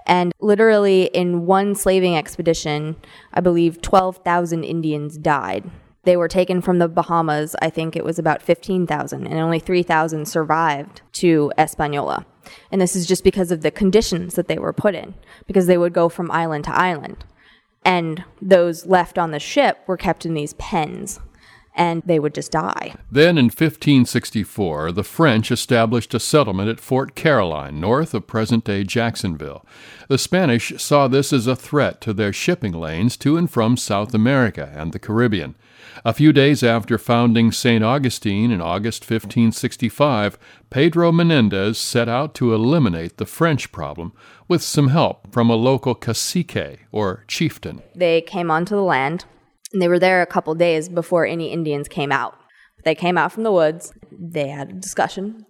And 0.07 0.33
literally, 0.39 1.05
in 1.07 1.47
one 1.47 1.75
slaving 1.75 2.17
expedition, 2.17 2.97
I 3.33 3.41
believe 3.41 3.83
12,000 3.83 4.65
Indians 4.65 5.19
died. 5.19 5.71
They 6.05 6.17
were 6.17 6.29
taken 6.29 6.63
from 6.63 6.79
the 6.79 6.89
Bahamas, 6.89 7.57
I 7.61 7.69
think 7.69 7.97
it 7.97 8.05
was 8.05 8.19
about 8.19 8.43
15,000, 8.43 9.27
and 9.27 9.39
only 9.39 9.59
3,000 9.59 10.27
survived 10.27 11.03
to 11.15 11.53
Española. 11.59 12.25
And 12.71 12.81
this 12.81 12.97
is 12.97 13.07
just 13.07 13.25
because 13.25 13.51
of 13.51 13.63
the 13.63 13.71
conditions 13.71 14.35
that 14.35 14.49
they 14.49 14.59
were 14.59 14.73
put 14.73 14.95
in, 14.95 15.15
because 15.47 15.67
they 15.67 15.77
would 15.77 15.93
go 15.93 16.09
from 16.09 16.31
island 16.31 16.65
to 16.65 16.75
island. 16.75 17.25
And 17.85 18.25
those 18.41 18.87
left 18.87 19.19
on 19.19 19.31
the 19.31 19.39
ship 19.39 19.81
were 19.87 19.97
kept 19.97 20.25
in 20.25 20.35
these 20.35 20.55
pens 20.55 21.21
and 21.79 22.03
they 22.05 22.19
would 22.19 22.35
just 22.35 22.51
die. 22.51 22.93
Then 23.11 23.39
in 23.39 23.47
1564, 23.47 24.93
the 24.93 25.05
French 25.05 25.51
established 25.51 26.13
a 26.13 26.21
settlement 26.21 26.69
at 26.69 26.81
Fort 26.81 27.15
Caroline, 27.15 27.81
north 27.81 28.13
of 28.13 28.27
present 28.27 28.65
day 28.65 28.85
Jacksonville. 28.85 29.65
The 30.09 30.19
Spanish 30.19 30.73
saw 30.77 31.07
this 31.09 31.33
as 31.33 31.47
a 31.47 31.57
threat 31.57 32.01
to 32.03 32.13
their 32.13 32.33
shipping 32.33 32.73
lanes 32.73 33.17
to 33.19 33.37
and 33.37 33.51
from 33.51 33.77
South 33.77 34.13
America 34.13 34.71
and 34.75 34.93
the 34.93 34.99
Caribbean. 34.99 35.55
A 36.05 36.13
few 36.13 36.33
days 36.33 36.63
after 36.63 36.99
founding 36.99 37.53
St. 37.53 37.83
Augustine 37.83 38.51
in 38.51 38.61
August 38.61 39.03
1565, 39.03 40.39
Pedro 40.71 41.13
Menendez 41.13 41.79
set 41.79 42.09
out 42.09 42.35
to 42.35 42.55
eliminate 42.55 43.17
the 43.17 43.27
French 43.27 43.71
problem 43.73 44.13
with 44.49 44.63
some 44.63 44.89
help 44.89 45.33
from 45.33 45.49
a 45.49 45.55
local 45.55 45.95
cacique, 45.95 46.81
or 46.91 47.25
chieftain. 47.29 47.83
They 47.95 48.21
came 48.21 48.51
onto 48.51 48.75
the 48.75 48.83
land 48.83 49.25
and 49.73 49.83
they 49.83 49.89
were 49.89 49.99
there 49.99 50.23
a 50.23 50.27
couple 50.27 50.55
days 50.55 50.89
before 50.89 51.27
any 51.27 51.53
Indians 51.53 51.89
came 51.89 52.13
out. 52.13 52.39
They 52.85 52.95
came 52.95 53.19
out 53.19 53.33
from 53.33 53.43
the 53.43 53.53
woods. 53.53 53.93
They 54.11 54.49
had 54.49 54.71
a 54.71 54.75
discussion. 54.75 55.45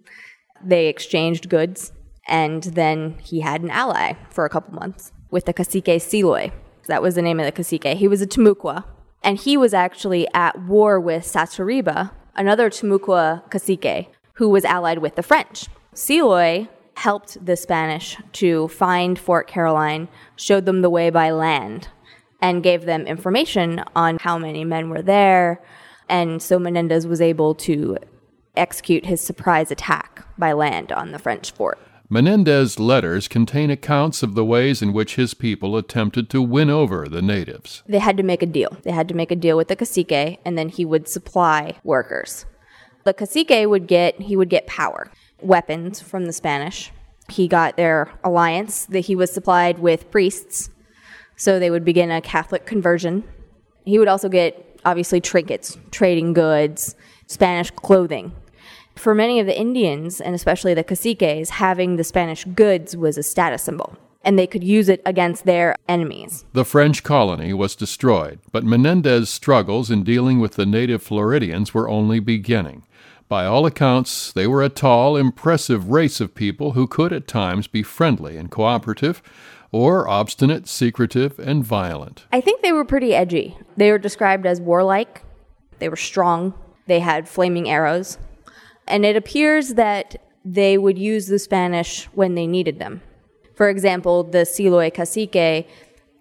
They 0.63 0.87
exchanged 0.87 1.49
goods. 1.49 1.93
And 2.27 2.63
then 2.63 3.17
he 3.23 3.39
had 3.39 3.61
an 3.61 3.69
ally 3.69 4.13
for 4.29 4.45
a 4.45 4.49
couple 4.49 4.73
months 4.73 5.11
with 5.31 5.45
the 5.45 5.53
cacique 5.53 5.85
Siloy. 5.85 6.51
That 6.87 7.01
was 7.01 7.15
the 7.15 7.21
name 7.21 7.39
of 7.39 7.45
the 7.45 7.51
cacique. 7.51 7.97
He 7.97 8.07
was 8.07 8.21
a 8.21 8.27
Timucua. 8.27 8.83
And 9.23 9.37
he 9.37 9.57
was 9.57 9.73
actually 9.73 10.27
at 10.33 10.61
war 10.63 10.99
with 10.99 11.23
Saturiba, 11.23 12.11
another 12.35 12.69
Timucua 12.69 13.49
cacique, 13.49 14.07
who 14.33 14.49
was 14.49 14.65
allied 14.65 14.99
with 14.99 15.15
the 15.15 15.23
French. 15.23 15.67
Siloy 15.93 16.67
helped 16.95 17.43
the 17.45 17.55
Spanish 17.55 18.17
to 18.33 18.67
find 18.69 19.17
Fort 19.17 19.47
Caroline, 19.47 20.07
showed 20.35 20.65
them 20.65 20.81
the 20.81 20.89
way 20.89 21.09
by 21.09 21.31
land 21.31 21.89
and 22.41 22.63
gave 22.63 22.85
them 22.85 23.05
information 23.05 23.83
on 23.95 24.17
how 24.19 24.37
many 24.37 24.63
men 24.63 24.89
were 24.89 25.01
there. 25.01 25.61
And 26.07 26.41
so 26.41 26.57
Menendez 26.57 27.05
was 27.05 27.21
able 27.21 27.55
to 27.55 27.97
execute 28.55 29.05
his 29.05 29.21
surprise 29.21 29.71
attack 29.71 30.25
by 30.37 30.53
land 30.53 30.91
on 30.91 31.11
the 31.11 31.19
French 31.19 31.51
fort. 31.51 31.77
Menendez's 32.11 32.79
letters 32.79 33.27
contain 33.27 33.69
accounts 33.69 34.23
of 34.23 34.33
the 34.33 34.43
ways 34.43 34.81
in 34.81 34.93
which 34.93 35.15
his 35.15 35.35
people 35.35 35.77
attempted 35.77 36.27
to 36.31 36.41
win 36.41 36.67
over 36.67 37.07
the 37.07 37.21
natives. 37.21 37.83
They 37.87 37.99
had 37.99 38.17
to 38.17 38.23
make 38.23 38.41
a 38.41 38.47
deal. 38.47 38.75
They 38.81 38.91
had 38.91 39.07
to 39.09 39.13
make 39.13 39.29
a 39.29 39.35
deal 39.35 39.55
with 39.55 39.67
the 39.67 39.75
cacique, 39.75 40.39
and 40.43 40.57
then 40.57 40.69
he 40.69 40.85
would 40.85 41.07
supply 41.07 41.75
workers. 41.83 42.47
The 43.03 43.13
cacique 43.13 43.67
would 43.67 43.85
get 43.85 44.19
he 44.21 44.35
would 44.35 44.49
get 44.49 44.65
power, 44.65 45.11
weapons 45.39 46.01
from 46.01 46.25
the 46.25 46.33
Spanish. 46.33 46.91
He 47.29 47.47
got 47.47 47.77
their 47.77 48.11
alliance. 48.23 48.85
That 48.85 49.01
he 49.01 49.15
was 49.15 49.31
supplied 49.31 49.77
with 49.77 50.09
priests 50.09 50.71
so 51.39 51.57
they 51.57 51.71
would 51.71 51.85
begin 51.85 52.11
a 52.11 52.21
Catholic 52.21 52.65
conversion. 52.65 53.23
He 53.85 53.97
would 53.97 54.09
also 54.09 54.27
get, 54.27 54.79
obviously, 54.85 55.21
trinkets, 55.21 55.77
trading 55.89 56.33
goods, 56.33 56.95
Spanish 57.27 57.71
clothing. 57.71 58.33
For 58.95 59.15
many 59.15 59.39
of 59.39 59.47
the 59.47 59.57
Indians, 59.57 60.19
and 60.19 60.35
especially 60.35 60.73
the 60.73 60.83
caciques, 60.83 61.49
having 61.49 61.95
the 61.95 62.03
Spanish 62.03 62.43
goods 62.43 62.97
was 62.97 63.17
a 63.17 63.23
status 63.23 63.63
symbol 63.63 63.97
and 64.21 64.37
they 64.37 64.47
could 64.47 64.65
use 64.65 64.89
it 64.89 65.01
against 65.05 65.45
their 65.45 65.75
enemies. 65.87 66.43
The 66.51 66.65
French 66.65 67.03
colony 67.03 67.53
was 67.53 67.73
destroyed, 67.73 68.39
but 68.51 68.65
Menendez's 68.65 69.29
struggles 69.29 69.89
in 69.89 70.03
dealing 70.03 70.41
with 70.41 70.55
the 70.55 70.65
native 70.65 71.01
Floridians 71.01 71.73
were 71.73 71.87
only 71.87 72.19
beginning. 72.19 72.83
By 73.29 73.45
all 73.45 73.65
accounts, 73.65 74.33
they 74.33 74.45
were 74.45 74.61
a 74.61 74.69
tall, 74.69 75.15
impressive 75.15 75.89
race 75.89 76.19
of 76.19 76.35
people 76.35 76.71
who 76.71 76.85
could 76.85 77.13
at 77.13 77.27
times 77.27 77.67
be 77.67 77.81
friendly 77.81 78.35
and 78.35 78.51
cooperative, 78.51 79.21
or 79.71 80.07
obstinate, 80.07 80.67
secretive, 80.67 81.37
and 81.39 81.63
violent. 81.63 82.25
I 82.31 82.41
think 82.41 82.61
they 82.61 82.71
were 82.71 82.85
pretty 82.85 83.13
edgy. 83.13 83.57
They 83.77 83.91
were 83.91 83.97
described 83.97 84.45
as 84.45 84.59
warlike, 84.59 85.23
they 85.79 85.89
were 85.89 85.95
strong, 85.95 86.53
they 86.87 86.99
had 86.99 87.29
flaming 87.29 87.69
arrows, 87.69 88.17
and 88.87 89.05
it 89.05 89.15
appears 89.15 89.75
that 89.75 90.21
they 90.43 90.77
would 90.77 90.97
use 90.97 91.27
the 91.27 91.39
Spanish 91.39 92.05
when 92.13 92.35
they 92.35 92.47
needed 92.47 92.79
them. 92.79 93.01
For 93.55 93.69
example, 93.69 94.23
the 94.23 94.45
Siloy 94.45 94.91
cacique, 94.91 95.67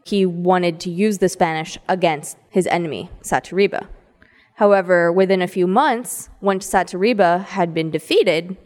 he 0.05 0.27
wanted 0.27 0.81
to 0.81 0.91
use 0.91 1.19
the 1.19 1.29
Spanish 1.29 1.79
against 1.89 2.37
his 2.51 2.67
enemy, 2.67 3.11
Saturiba. 3.23 3.87
However, 4.55 5.13
within 5.13 5.41
a 5.41 5.47
few 5.47 5.67
months, 5.67 6.31
once 6.41 6.69
Saturiba 6.69 7.45
had 7.45 7.73
been 7.73 7.91
defeated, 7.91 8.57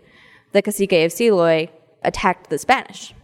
the 0.53 0.62
cacique 0.62 1.05
of 1.05 1.12
Siloy 1.12 1.68
attacked 2.03 2.49
the 2.49 2.59
Spanish 2.59 3.14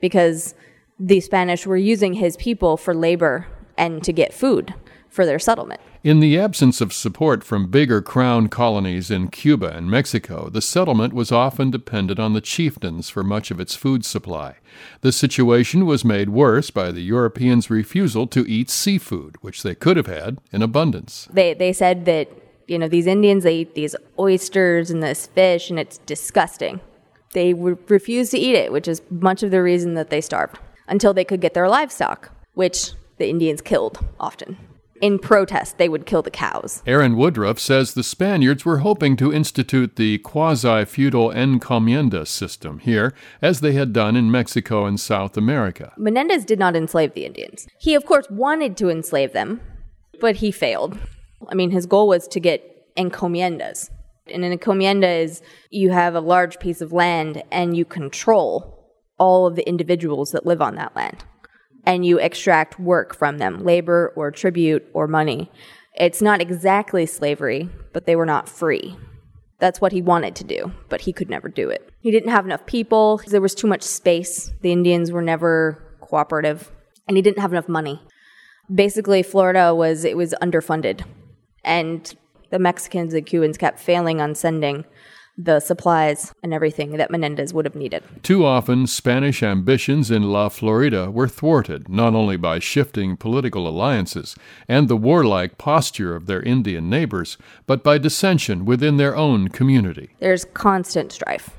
because 0.00 0.54
the 0.98 1.20
Spanish 1.20 1.66
were 1.66 1.76
using 1.76 2.14
his 2.14 2.36
people 2.36 2.76
for 2.76 2.94
labor 2.94 3.46
and 3.76 4.02
to 4.02 4.12
get 4.12 4.34
food 4.34 4.74
for 5.08 5.24
their 5.24 5.38
settlement. 5.38 5.80
In 6.04 6.20
the 6.20 6.38
absence 6.38 6.80
of 6.80 6.92
support 6.92 7.42
from 7.42 7.70
bigger 7.70 8.00
crown 8.00 8.48
colonies 8.48 9.10
in 9.10 9.28
Cuba 9.28 9.76
and 9.76 9.90
Mexico, 9.90 10.48
the 10.48 10.62
settlement 10.62 11.12
was 11.12 11.32
often 11.32 11.70
dependent 11.70 12.20
on 12.20 12.34
the 12.34 12.40
chieftains 12.40 13.08
for 13.08 13.24
much 13.24 13.50
of 13.50 13.58
its 13.58 13.74
food 13.74 14.04
supply. 14.04 14.56
The 15.00 15.12
situation 15.12 15.86
was 15.86 16.04
made 16.04 16.28
worse 16.28 16.70
by 16.70 16.92
the 16.92 17.00
Europeans' 17.00 17.68
refusal 17.68 18.26
to 18.28 18.48
eat 18.48 18.70
seafood, 18.70 19.36
which 19.40 19.62
they 19.62 19.74
could 19.74 19.96
have 19.96 20.06
had 20.06 20.38
in 20.52 20.62
abundance. 20.62 21.28
They, 21.32 21.54
they 21.54 21.72
said 21.72 22.04
that, 22.04 22.28
you 22.68 22.78
know, 22.78 22.88
these 22.88 23.06
Indians, 23.06 23.42
they 23.42 23.56
eat 23.56 23.74
these 23.74 23.96
oysters 24.18 24.90
and 24.90 25.02
this 25.02 25.26
fish, 25.26 25.68
and 25.68 25.80
it's 25.80 25.98
disgusting. 25.98 26.80
They 27.32 27.54
refused 27.54 28.30
to 28.30 28.38
eat 28.38 28.54
it, 28.54 28.72
which 28.72 28.86
is 28.88 29.02
much 29.10 29.42
of 29.42 29.50
the 29.50 29.62
reason 29.62 29.94
that 29.94 30.10
they 30.10 30.20
starved 30.20 30.58
until 30.88 31.14
they 31.14 31.24
could 31.24 31.40
get 31.40 31.54
their 31.54 31.68
livestock, 31.68 32.30
which 32.54 32.92
the 33.18 33.28
Indians 33.28 33.60
killed 33.60 34.04
often. 34.18 34.56
In 35.00 35.18
protest, 35.18 35.78
they 35.78 35.88
would 35.88 36.06
kill 36.06 36.22
the 36.22 36.30
cows. 36.30 36.82
Erin 36.84 37.16
Woodruff 37.16 37.60
says 37.60 37.94
the 37.94 38.02
Spaniards 38.02 38.64
were 38.64 38.78
hoping 38.78 39.16
to 39.18 39.32
institute 39.32 39.94
the 39.94 40.18
quasi 40.18 40.84
feudal 40.84 41.30
encomienda 41.30 42.26
system 42.26 42.80
here, 42.80 43.14
as 43.40 43.60
they 43.60 43.72
had 43.72 43.92
done 43.92 44.16
in 44.16 44.30
Mexico 44.30 44.86
and 44.86 44.98
South 44.98 45.36
America. 45.36 45.92
Menendez 45.96 46.44
did 46.44 46.58
not 46.58 46.74
enslave 46.74 47.14
the 47.14 47.24
Indians. 47.24 47.68
He, 47.78 47.94
of 47.94 48.04
course, 48.04 48.26
wanted 48.28 48.76
to 48.78 48.90
enslave 48.90 49.32
them, 49.32 49.60
but 50.20 50.36
he 50.36 50.50
failed. 50.50 50.98
I 51.48 51.54
mean, 51.54 51.70
his 51.70 51.86
goal 51.86 52.08
was 52.08 52.26
to 52.28 52.40
get 52.40 52.96
encomiendas. 52.96 53.90
And 54.26 54.44
an 54.44 54.58
encomienda 54.58 55.22
is 55.22 55.42
you 55.70 55.90
have 55.90 56.14
a 56.14 56.20
large 56.20 56.58
piece 56.58 56.80
of 56.80 56.92
land 56.92 57.42
and 57.52 57.76
you 57.76 57.84
control 57.84 58.77
all 59.18 59.46
of 59.46 59.56
the 59.56 59.68
individuals 59.68 60.32
that 60.32 60.46
live 60.46 60.62
on 60.62 60.76
that 60.76 60.94
land 60.96 61.24
and 61.88 62.04
you 62.04 62.18
extract 62.18 62.78
work 62.78 63.16
from 63.16 63.38
them, 63.38 63.64
labor 63.64 64.12
or 64.14 64.30
tribute 64.30 64.86
or 64.92 65.06
money. 65.06 65.50
It's 65.94 66.20
not 66.20 66.42
exactly 66.42 67.06
slavery, 67.06 67.70
but 67.94 68.04
they 68.04 68.14
were 68.14 68.26
not 68.26 68.46
free. 68.46 68.96
That's 69.58 69.80
what 69.80 69.92
he 69.92 70.02
wanted 70.02 70.36
to 70.36 70.44
do, 70.44 70.72
but 70.90 71.00
he 71.00 71.14
could 71.14 71.30
never 71.30 71.48
do 71.48 71.70
it. 71.70 71.90
He 72.00 72.10
didn't 72.10 72.30
have 72.30 72.44
enough 72.44 72.66
people. 72.66 73.22
There 73.26 73.40
was 73.40 73.54
too 73.54 73.66
much 73.66 73.82
space. 73.82 74.52
The 74.60 74.70
Indians 74.70 75.10
were 75.10 75.22
never 75.22 75.82
cooperative, 76.00 76.70
and 77.08 77.16
he 77.16 77.22
didn't 77.22 77.40
have 77.40 77.52
enough 77.52 77.68
money. 77.68 78.02
Basically, 78.72 79.22
Florida 79.22 79.74
was 79.74 80.04
it 80.04 80.16
was 80.16 80.34
underfunded, 80.42 81.04
and 81.64 82.14
the 82.50 82.58
Mexicans 82.58 83.14
and 83.14 83.24
Cubans 83.24 83.56
kept 83.56 83.80
failing 83.80 84.20
on 84.20 84.34
sending 84.34 84.84
the 85.38 85.60
supplies 85.60 86.34
and 86.42 86.52
everything 86.52 86.96
that 86.96 87.12
Menendez 87.12 87.54
would 87.54 87.64
have 87.64 87.76
needed. 87.76 88.02
Too 88.24 88.44
often, 88.44 88.88
Spanish 88.88 89.40
ambitions 89.40 90.10
in 90.10 90.24
La 90.24 90.48
Florida 90.48 91.12
were 91.12 91.28
thwarted 91.28 91.88
not 91.88 92.14
only 92.14 92.36
by 92.36 92.58
shifting 92.58 93.16
political 93.16 93.68
alliances 93.68 94.34
and 94.66 94.88
the 94.88 94.96
warlike 94.96 95.56
posture 95.56 96.16
of 96.16 96.26
their 96.26 96.42
Indian 96.42 96.90
neighbors, 96.90 97.38
but 97.66 97.84
by 97.84 97.98
dissension 97.98 98.64
within 98.64 98.96
their 98.96 99.14
own 99.16 99.46
community. 99.48 100.10
There's 100.18 100.44
constant 100.44 101.12
strife. 101.12 101.50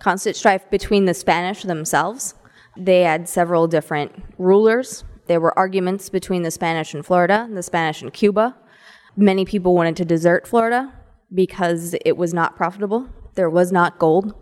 Constant 0.00 0.34
strife 0.34 0.68
between 0.68 1.04
the 1.04 1.14
Spanish 1.14 1.62
themselves. 1.62 2.34
They 2.76 3.02
had 3.02 3.28
several 3.28 3.68
different 3.68 4.24
rulers. 4.38 5.04
There 5.26 5.40
were 5.40 5.56
arguments 5.56 6.08
between 6.08 6.42
the 6.42 6.50
Spanish 6.50 6.94
in 6.94 7.04
Florida, 7.04 7.42
and 7.44 7.56
the 7.56 7.62
Spanish 7.62 8.02
in 8.02 8.10
Cuba. 8.10 8.56
Many 9.16 9.44
people 9.44 9.76
wanted 9.76 9.96
to 9.98 10.04
desert 10.04 10.48
Florida 10.48 10.92
because 11.34 11.94
it 12.04 12.16
was 12.16 12.32
not 12.32 12.56
profitable. 12.56 13.08
There 13.34 13.50
was 13.50 13.72
not 13.72 13.98
gold. 13.98 14.34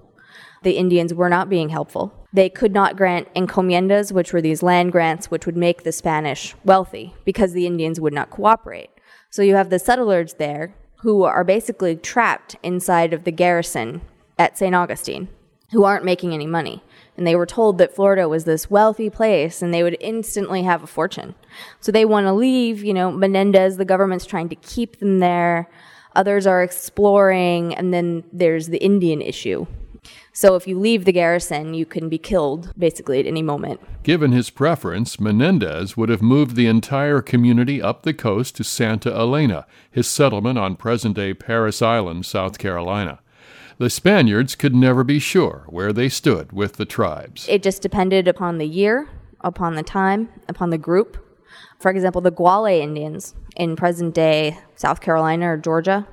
The 0.63 0.77
Indians 0.77 1.13
were 1.13 1.29
not 1.29 1.49
being 1.49 1.71
helpful. 1.71 2.15
They 2.33 2.49
could 2.49 2.73
not 2.73 2.97
grant 2.97 3.33
encomiendas, 3.35 4.13
which 4.13 4.33
were 4.33 4.41
these 4.41 4.63
land 4.63 4.93
grants 4.93 5.31
which 5.31 5.47
would 5.47 5.57
make 5.57 5.83
the 5.83 5.93
Spanish 5.93 6.55
wealthy 6.65 7.15
because 7.25 7.53
the 7.53 7.67
Indians 7.67 8.01
would 8.01 8.13
not 8.13 8.31
cooperate. 8.31 8.91
So 9.31 9.43
you 9.43 9.55
have 9.55 9.71
the 9.71 9.79
settlers 9.79 10.35
there 10.35 10.75
who 11.01 11.25
are 11.25 11.45
basically 11.45 11.97
trapped 11.97 12.57
inside 12.63 13.13
of 13.13 13.25
the 13.25 13.33
garrison 13.33 14.03
at 14.39 14.57
St. 14.57 14.75
Augustine 14.75 15.29
who 15.73 15.85
aren't 15.85 16.05
making 16.05 16.33
any 16.33 16.47
money. 16.47 16.83
And 17.17 17.27
they 17.27 17.35
were 17.35 17.47
told 17.47 17.79
that 17.79 17.95
Florida 17.95 18.29
was 18.29 18.45
this 18.45 18.71
wealthy 18.71 19.11
place 19.11 19.63
and 19.63 19.73
they 19.73 19.83
would 19.83 19.97
instantly 20.01 20.63
have 20.63 20.83
a 20.83 20.87
fortune. 20.87 21.35
So 21.81 21.91
they 21.91 22.05
want 22.05 22.27
to 22.27 22.33
leave, 22.33 22.85
you 22.85 22.95
know, 22.95 23.11
Menendez, 23.11 23.77
the 23.77 23.85
government's 23.85 24.27
trying 24.27 24.49
to 24.51 24.57
keep 24.57 24.99
them 24.99 25.19
there 25.19 25.69
others 26.15 26.47
are 26.47 26.63
exploring, 26.63 27.75
and 27.75 27.93
then 27.93 28.25
there's 28.33 28.69
the 28.69 28.83
Indian 28.83 29.21
issue. 29.21 29.67
So 30.33 30.57
if 30.57 30.67
you 30.67 30.79
leave 30.79 31.05
the 31.05 31.13
garrison, 31.13 31.75
you 31.75 31.87
can 31.87 32.09
be 32.09 32.19
killed 32.19 32.73
basically 32.77 33.21
at 33.21 33.27
any 33.27 33.43
moment. 33.43 33.81
Given 34.03 34.33
his 34.33 34.51
preference, 34.51 35.21
Menendez 35.21 35.97
would 35.97 36.09
have 36.09 36.23
moved 36.23 36.57
the 36.57 36.67
entire 36.67 37.21
community 37.21 37.81
up 37.81 38.03
the 38.03 38.15
coast 38.15 38.57
to 38.57 38.65
Santa 38.65 39.13
Elena, 39.15 39.67
his 39.91 40.09
settlement 40.09 40.59
on 40.59 40.77
present 40.77 41.17
day 41.17 41.35
Parris 41.35 41.83
Island, 41.83 42.27
South 42.27 42.59
Carolina. 42.59 43.21
The 43.79 43.91
Spaniards 43.91 44.55
could 44.55 44.75
never 44.75 45.05
be 45.05 45.19
sure 45.19 45.65
where 45.69 45.93
they 45.93 46.09
stood 46.09 46.53
with 46.53 46.75
the 46.75 46.85
tribes. 46.85 47.47
It 47.49 47.63
just 47.63 47.83
depended 47.83 48.27
upon 48.29 48.59
the 48.59 48.67
year, 48.67 49.09
upon 49.41 49.75
the 49.75 49.83
time, 49.83 50.29
upon 50.49 50.71
the 50.71 50.79
group. 50.79 51.19
For 51.83 51.91
example, 51.91 52.21
the 52.21 52.31
Guale 52.31 52.81
Indians 52.81 53.35
in 53.57 53.75
present 53.75 54.15
day 54.15 54.57
South 54.77 55.01
Carolina 55.01 55.51
or 55.55 55.57
Georgia, 55.57 56.07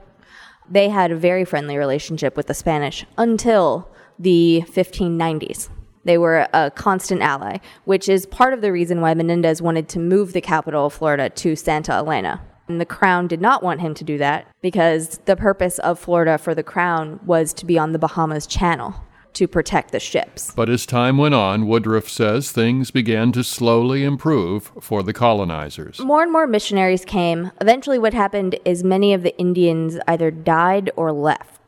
they 0.68 0.90
had 0.90 1.12
a 1.12 1.16
very 1.16 1.46
friendly 1.46 1.78
relationship 1.78 2.36
with 2.36 2.48
the 2.48 2.56
Spanish 2.56 3.06
until 3.20 3.88
the 4.18 4.64
1590s. 4.66 5.70
They 6.06 6.18
were 6.18 6.48
a 6.54 6.72
constant 6.72 7.22
ally, 7.22 7.58
which 7.86 8.10
is 8.10 8.26
part 8.26 8.54
of 8.54 8.62
the 8.62 8.72
reason 8.72 9.00
why 9.00 9.14
Menendez 9.14 9.62
wanted 9.62 9.88
to 9.90 10.00
move 10.00 10.34
the 10.34 10.42
capital 10.42 10.88
of 10.88 10.94
Florida 10.94 11.30
to 11.30 11.56
Santa 11.56 11.94
Elena. 11.94 12.42
And 12.68 12.82
the 12.82 12.86
crown 12.86 13.28
did 13.28 13.40
not 13.40 13.62
want 13.62 13.82
him 13.82 13.94
to 13.94 14.04
do 14.04 14.18
that 14.18 14.48
because 14.64 15.20
the 15.26 15.36
purpose 15.36 15.78
of 15.80 16.00
Florida 16.00 16.40
for 16.40 16.56
the 16.56 16.64
crown 16.64 17.20
was 17.28 17.54
to 17.54 17.66
be 17.68 17.78
on 17.78 17.92
the 17.92 18.00
Bahamas 18.00 18.48
Channel 18.48 18.96
to 19.40 19.48
protect 19.48 19.94
the 19.94 20.02
ships. 20.02 20.52
But 20.54 20.70
as 20.70 20.86
time 20.86 21.18
went 21.18 21.34
on, 21.34 21.66
Woodruff 21.66 22.10
says 22.10 22.52
things 22.52 22.92
began 22.92 23.32
to 23.32 23.42
slowly 23.42 24.04
improve 24.04 24.70
for 24.82 25.02
the 25.02 25.14
colonizers. 25.14 25.98
More 26.02 26.22
and 26.22 26.30
more 26.30 26.46
missionaries 26.46 27.06
came. 27.06 27.50
Eventually, 27.62 27.98
what 27.98 28.14
happened 28.14 28.60
is 28.66 28.84
many 28.84 29.14
of 29.14 29.24
the 29.24 29.38
Indians 29.40 29.98
either 30.10 30.30
died 30.30 30.92
or 30.98 31.14
left. 31.14 31.62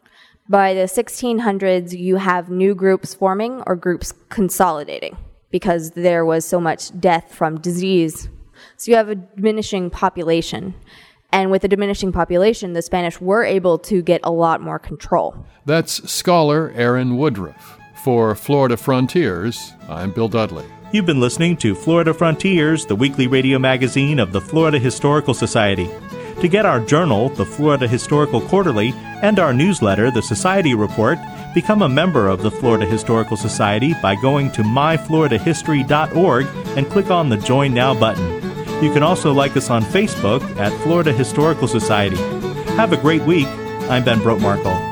By 0.49 0.73
the 0.73 0.81
1600s, 0.81 1.97
you 1.97 2.17
have 2.17 2.49
new 2.49 2.75
groups 2.75 3.13
forming 3.13 3.63
or 3.65 3.77
groups 3.77 4.13
consolidating 4.27 5.15
because 5.49 5.91
there 5.91 6.25
was 6.25 6.43
so 6.43 6.59
much 6.59 6.99
death 6.99 7.33
from 7.33 7.61
disease. 7.61 8.27
So 8.75 8.91
you 8.91 8.97
have 8.97 9.07
a 9.07 9.15
diminishing 9.15 9.89
population. 9.89 10.75
And 11.33 11.49
with 11.49 11.63
a 11.63 11.67
diminishing 11.67 12.11
population, 12.11 12.73
the 12.73 12.81
Spanish 12.81 13.21
were 13.21 13.43
able 13.43 13.77
to 13.79 14.01
get 14.01 14.21
a 14.23 14.31
lot 14.31 14.61
more 14.61 14.79
control. 14.79 15.45
That's 15.65 16.09
scholar 16.11 16.71
Erin 16.75 17.17
Woodruff. 17.17 17.77
For 18.03 18.33
Florida 18.33 18.77
Frontiers, 18.77 19.73
I'm 19.87 20.11
Bill 20.11 20.27
Dudley. 20.27 20.65
You've 20.91 21.05
been 21.05 21.19
listening 21.19 21.55
to 21.57 21.75
Florida 21.75 22.13
Frontiers, 22.13 22.85
the 22.85 22.95
weekly 22.95 23.27
radio 23.27 23.59
magazine 23.59 24.17
of 24.19 24.31
the 24.33 24.41
Florida 24.41 24.79
Historical 24.79 25.33
Society. 25.33 25.87
To 26.41 26.47
get 26.47 26.65
our 26.65 26.79
journal, 26.79 27.29
the 27.29 27.45
Florida 27.45 27.87
Historical 27.87 28.41
Quarterly, 28.41 28.91
and 29.21 29.37
our 29.37 29.53
newsletter, 29.53 30.09
the 30.09 30.23
Society 30.23 30.73
Report, 30.73 31.19
become 31.53 31.83
a 31.83 31.89
member 31.89 32.27
of 32.27 32.41
the 32.41 32.49
Florida 32.49 32.87
Historical 32.87 33.37
Society 33.37 33.93
by 34.01 34.15
going 34.15 34.51
to 34.53 34.63
myfloridahistory.org 34.63 36.47
and 36.75 36.89
click 36.89 37.11
on 37.11 37.29
the 37.29 37.37
Join 37.37 37.73
Now 37.73 37.93
button. 37.93 38.40
You 38.81 38.91
can 38.91 39.03
also 39.03 39.31
like 39.31 39.55
us 39.55 39.69
on 39.69 39.83
Facebook 39.83 40.41
at 40.57 40.73
Florida 40.81 41.13
Historical 41.13 41.67
Society. 41.67 42.15
Have 42.75 42.93
a 42.93 42.97
great 42.97 43.21
week. 43.21 43.45
I'm 43.91 44.03
Ben 44.03 44.19
Brotemarkle. 44.21 44.89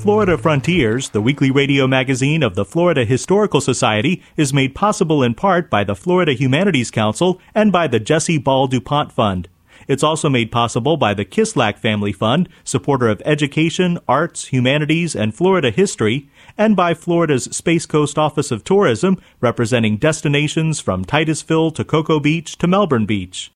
Florida 0.00 0.38
Frontiers, 0.38 1.08
the 1.08 1.20
weekly 1.20 1.50
radio 1.50 1.88
magazine 1.88 2.44
of 2.44 2.54
the 2.54 2.64
Florida 2.64 3.04
Historical 3.04 3.60
Society, 3.60 4.22
is 4.36 4.52
made 4.52 4.76
possible 4.76 5.24
in 5.24 5.34
part 5.34 5.68
by 5.68 5.82
the 5.82 5.96
Florida 5.96 6.34
Humanities 6.34 6.92
Council 6.92 7.40
and 7.52 7.72
by 7.72 7.88
the 7.88 7.98
Jesse 7.98 8.38
Ball 8.38 8.68
DuPont 8.68 9.10
Fund. 9.10 9.48
It's 9.88 10.02
also 10.02 10.28
made 10.28 10.52
possible 10.52 10.96
by 10.96 11.14
the 11.14 11.24
Kislak 11.24 11.78
Family 11.78 12.12
Fund, 12.12 12.48
supporter 12.64 13.08
of 13.08 13.22
education, 13.24 13.98
arts, 14.06 14.46
humanities, 14.46 15.16
and 15.16 15.34
Florida 15.34 15.70
history, 15.70 16.28
and 16.56 16.76
by 16.76 16.94
Florida's 16.94 17.44
Space 17.44 17.86
Coast 17.86 18.18
Office 18.18 18.50
of 18.50 18.62
Tourism, 18.62 19.20
representing 19.40 19.96
destinations 19.96 20.78
from 20.80 21.04
Titusville 21.04 21.70
to 21.72 21.84
Cocoa 21.84 22.20
Beach 22.20 22.56
to 22.58 22.66
Melbourne 22.66 23.06
Beach. 23.06 23.50